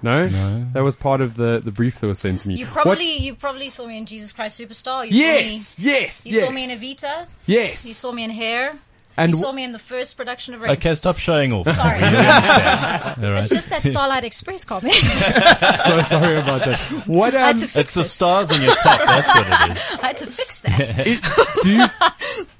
[0.03, 0.27] No?
[0.27, 0.67] No.
[0.73, 2.55] That was part of the, the brief that was sent to me.
[2.55, 5.05] You probably What's- you probably saw me in Jesus Christ Superstar.
[5.09, 5.75] You Yes!
[5.75, 6.25] Saw me, Yes!
[6.25, 6.41] you yes.
[6.43, 7.27] saw me in Evita.
[7.45, 7.85] Yes!
[7.85, 8.75] You saw me in Hair.
[9.15, 10.77] and you wh- saw me in the first production of Rent.
[10.79, 11.69] Okay, stop showing off.
[11.71, 11.99] Sorry.
[12.01, 13.23] We understand.
[13.23, 13.39] All right.
[13.39, 14.93] It's just that Starlight Express comment.
[14.93, 17.03] so sorry about that.
[17.05, 18.99] What, I had um, to It's fix the stars on your top.
[18.99, 19.99] That's what it is.
[20.01, 20.93] I had to fix that.
[21.07, 21.23] it-
[21.63, 21.85] do you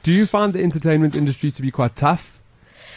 [0.03, 2.39] do you find the entertainment industry to be quite tough?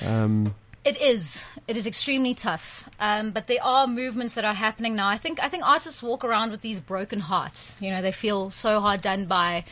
[0.05, 0.55] Um,
[0.87, 1.45] It is.
[1.66, 2.89] It is extremely tough.
[3.01, 5.09] Um, but there are movements that are happening now.
[5.09, 7.76] I think I think artists walk around with these broken hearts.
[7.80, 9.64] You know, they feel so hard done by.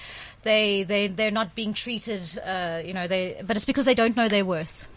[0.42, 2.36] They they they're not being treated.
[2.44, 4.88] Uh, you know, they but it's because they don't know their worth.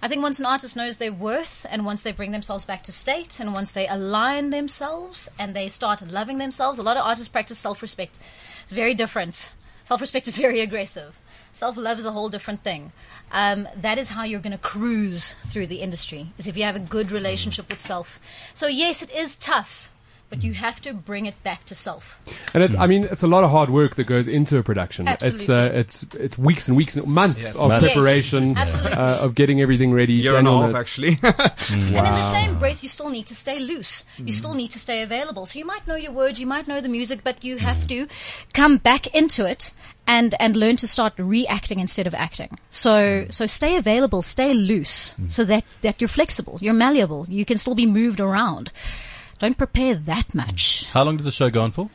[0.00, 2.92] I think once an artist knows their worth and once they bring themselves back to
[2.92, 7.26] state and once they align themselves and they start loving themselves, a lot of artists
[7.26, 8.16] practice self-respect.
[8.62, 9.52] It's very different.
[9.82, 11.20] Self-respect is very aggressive.
[11.54, 12.90] Self-love is a whole different thing.
[13.30, 16.74] Um, that is how you're going to cruise through the industry, is if you have
[16.74, 18.20] a good relationship with self.
[18.54, 19.92] So yes, it is tough,
[20.34, 22.20] but you have to bring it back to self.
[22.54, 25.06] and it's, I mean, it's a lot of hard work that goes into a production.
[25.06, 25.26] It's, uh,
[25.72, 25.78] Absolutely.
[25.80, 27.54] it's, it's weeks and weeks and months Yes.
[27.56, 27.86] of Months.
[27.86, 28.98] preparation, Yes, absolutely.
[28.98, 30.14] uh, of getting everything ready.
[30.14, 30.80] Year and a Daniel half, knows.
[30.80, 31.18] actually.
[31.94, 34.04] And in the same breath, you still need to stay loose.
[34.18, 35.46] You still need to stay available.
[35.46, 38.06] So you might know your words, you might know the music, but you have to
[38.52, 39.72] come back into it
[40.06, 42.58] and, and learn to start reacting instead of acting.
[42.70, 47.56] So, so stay available, stay loose so that, that you're flexible, you're malleable, you can
[47.56, 48.70] still be moved around.
[49.44, 50.86] Don't prepare that much.
[50.86, 51.90] How long does the show go on for?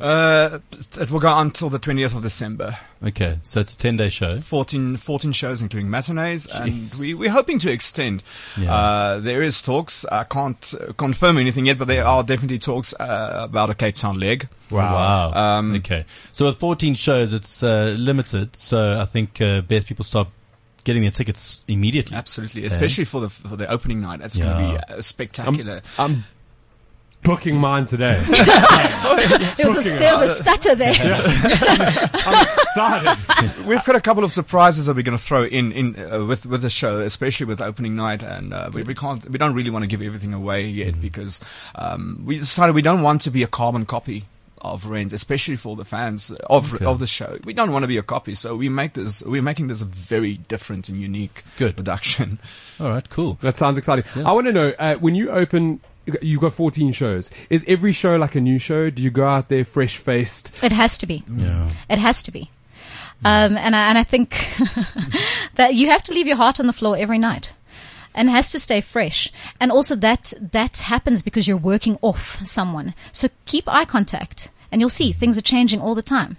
[0.00, 0.58] uh,
[0.98, 2.76] it will go on until the 20th of December.
[3.04, 4.40] Okay, so it's a 10 day show.
[4.40, 8.24] 14, 14 shows, including matinees, and we, we're hoping to extend.
[8.58, 8.74] Yeah.
[8.74, 10.04] Uh, there is talks.
[10.06, 13.94] I can't uh, confirm anything yet, but there are definitely talks uh, about a Cape
[13.94, 14.48] Town leg.
[14.70, 15.30] Wow.
[15.32, 16.04] Um, okay.
[16.32, 18.56] So with 14 shows, it's uh, limited.
[18.56, 20.26] So I think uh, best people start
[20.82, 22.16] getting their tickets immediately.
[22.16, 24.20] Absolutely, especially for the for the opening night.
[24.20, 25.82] That's going to be uh, spectacular.
[25.98, 26.24] I'm
[27.22, 28.22] booking mine today.
[29.56, 30.94] There was a, there was a stutter there.
[30.98, 33.66] I'm excited.
[33.66, 36.46] We've got a couple of surprises that we're going to throw in in uh, with
[36.46, 39.70] with the show, especially with opening night, and uh, we, we can't we don't really
[39.70, 41.40] want to give everything away yet because
[41.74, 44.24] um, we decided we don't want to be a carbon copy
[44.62, 46.84] of Rent, especially for the fans of Okay.
[46.84, 47.38] of the show.
[47.44, 49.86] We don't want to be a copy, so we make this we're making this a
[49.86, 51.76] very different and unique Good.
[51.76, 52.38] production.
[52.78, 53.36] All right, cool.
[53.42, 54.04] That sounds exciting.
[54.24, 55.80] I want to know uh, when you open.
[56.22, 57.30] You've got 14 shows.
[57.48, 58.90] Is every show like a new show?
[58.90, 60.52] Do you go out there fresh faced?
[60.62, 61.22] It has to be.
[61.30, 61.70] Yeah.
[61.88, 62.50] It has to be.
[63.24, 64.30] Um, and I, and I think
[65.56, 67.54] that you have to leave your heart on the floor every night.
[68.12, 69.30] And has to stay fresh.
[69.60, 72.92] And also that, that happens because you're working off someone.
[73.12, 76.36] So keep eye contact and you'll see things are changing all the time.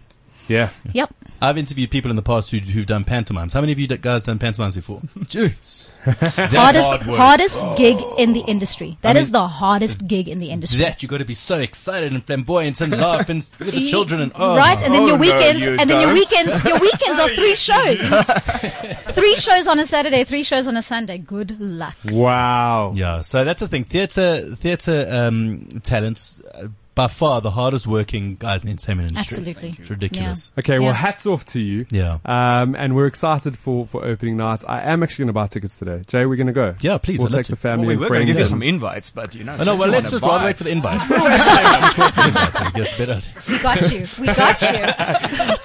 [0.51, 0.69] Yeah.
[0.93, 1.13] Yep.
[1.41, 3.53] I've interviewed people in the past who, who've done pantomimes.
[3.53, 5.01] How many of you guys done pantomimes before?
[5.21, 5.89] Jeez.
[6.03, 7.17] Hardest hard work.
[7.17, 8.97] hardest gig in the industry.
[9.01, 10.81] That is mean- the hardest gig in the industry.
[10.81, 13.87] That you got to be so excited and flamboyant and laugh and look at the
[13.89, 16.13] children and oh right, and then Oh, your no, weekends, you and then your don't.
[16.15, 18.09] weekends, your weekends are three shows,
[19.15, 21.17] three shows on a Saturday, three shows on a Sunday.
[21.17, 21.95] Good luck.
[22.11, 22.93] Wow.
[22.95, 23.83] Yeah, so that's the thing.
[23.85, 29.37] Theatre, theatre um, talents, uh, by far the hardest working guys in the entertainment industry.
[29.37, 29.75] Absolutely.
[29.79, 30.51] It's ridiculous.
[30.59, 30.93] Okay, well, Yeah.
[30.93, 31.85] hats off to you.
[31.89, 32.17] Yeah.
[32.25, 34.65] Um, and we're excited for, for opening nights.
[34.67, 36.01] I am actually going to buy tickets today.
[36.07, 36.75] Jay, we're going to go.
[36.81, 37.51] Yeah, please, We'll I'd love take to.
[37.53, 38.27] the family Well, we and were going to friends.
[38.27, 39.55] give you and- some invites, but you know.
[39.59, 41.09] Oh, no, well, you let's wanna just buy- rather wait for the invites.
[41.09, 41.21] Let's
[41.97, 42.55] wait for the invites.
[42.61, 43.21] I think better.
[43.47, 44.07] We got you.
[44.19, 44.61] We got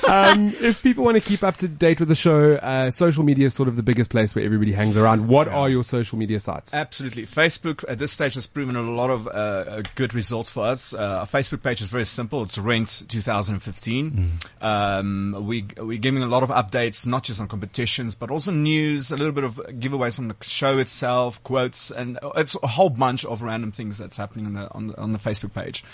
[0.05, 0.09] you.
[0.09, 3.47] um, if people want to keep up to date with the show, uh, social media
[3.47, 5.27] is sort of the biggest place where everybody hangs around.
[5.29, 6.73] What are your social media sites?
[6.73, 7.27] Absolutely.
[7.27, 10.95] Facebook at this stage has proven a lot of uh, uh, good results for us.
[10.95, 12.43] Uh, our Facebook page is very simple.
[12.43, 14.39] It's Rent 2015.
[14.61, 19.11] Um, we, we're giving a lot of updates, not just on competitions, but also news,
[19.11, 23.25] a little bit of giveaways from the show itself, quotes, and it's a whole bunch
[23.25, 25.85] of random things that's happening on the, on the, on the Facebook page,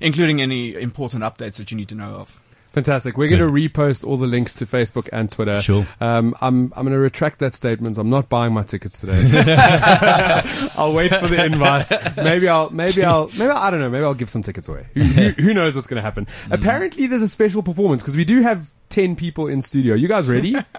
[0.00, 2.40] including any important updates that you need to know of.
[2.76, 3.16] Fantastic.
[3.16, 5.62] We're going to repost all the links to Facebook and Twitter.
[5.62, 5.86] Sure.
[5.98, 7.96] Um, I'm I'm going to retract that statement.
[7.96, 9.14] I'm not buying my tickets today.
[10.76, 11.90] I'll wait for the invite.
[12.18, 13.88] Maybe I'll maybe I'll maybe I don't know.
[13.88, 14.88] Maybe I'll give some tickets away.
[14.92, 16.26] Who, who, who knows what's going to happen?
[16.50, 19.94] Apparently, there's a special performance because we do have ten people in studio.
[19.94, 20.50] You guys ready?
[20.50, 20.66] Yes.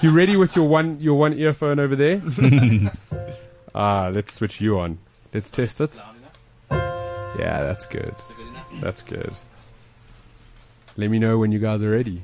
[0.00, 2.20] You ready with your one your one earphone over there?
[3.74, 4.98] ah, let's switch you on.
[5.32, 6.00] Let's test it.
[6.70, 8.16] Yeah, that's good.
[8.80, 9.32] That's good.
[11.00, 12.22] Let me know when you guys are ready.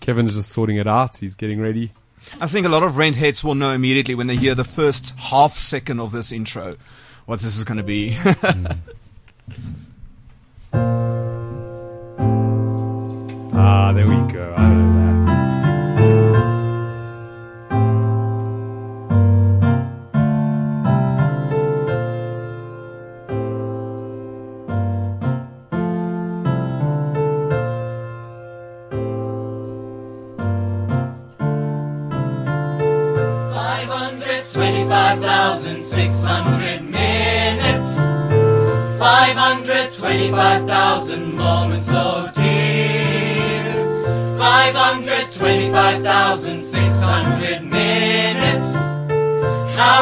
[0.00, 1.14] Kevin's just sorting it out.
[1.14, 1.92] He's getting ready.
[2.40, 5.10] I think a lot of rent heads will know immediately when they hear the first
[5.16, 6.76] half second of this intro
[7.26, 8.18] what this is going to be.
[13.60, 15.07] Ah, there we go.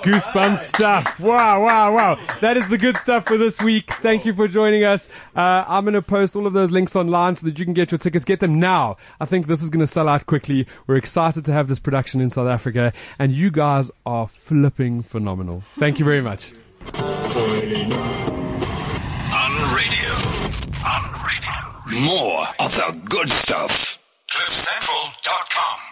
[0.00, 1.20] Wow, goosebumps stuff.
[1.20, 2.18] Wow, wow, wow.
[2.40, 3.90] That is the good stuff for this week.
[4.00, 5.10] Thank you for joining us.
[5.36, 7.90] Uh, I'm going to post all of those links online so that you can get
[7.90, 8.24] your tickets.
[8.24, 8.96] Get them now.
[9.20, 10.66] I think this is going to sell out quickly.
[10.86, 15.62] We're excited to have this production in South Africa and you guys are flipping phenomenal.
[15.78, 16.52] Thank you very much.
[16.94, 17.02] On
[19.74, 20.14] radio.
[20.86, 22.00] On radio.
[22.00, 24.02] More of the good stuff.
[24.30, 25.89] CliffCentral.com.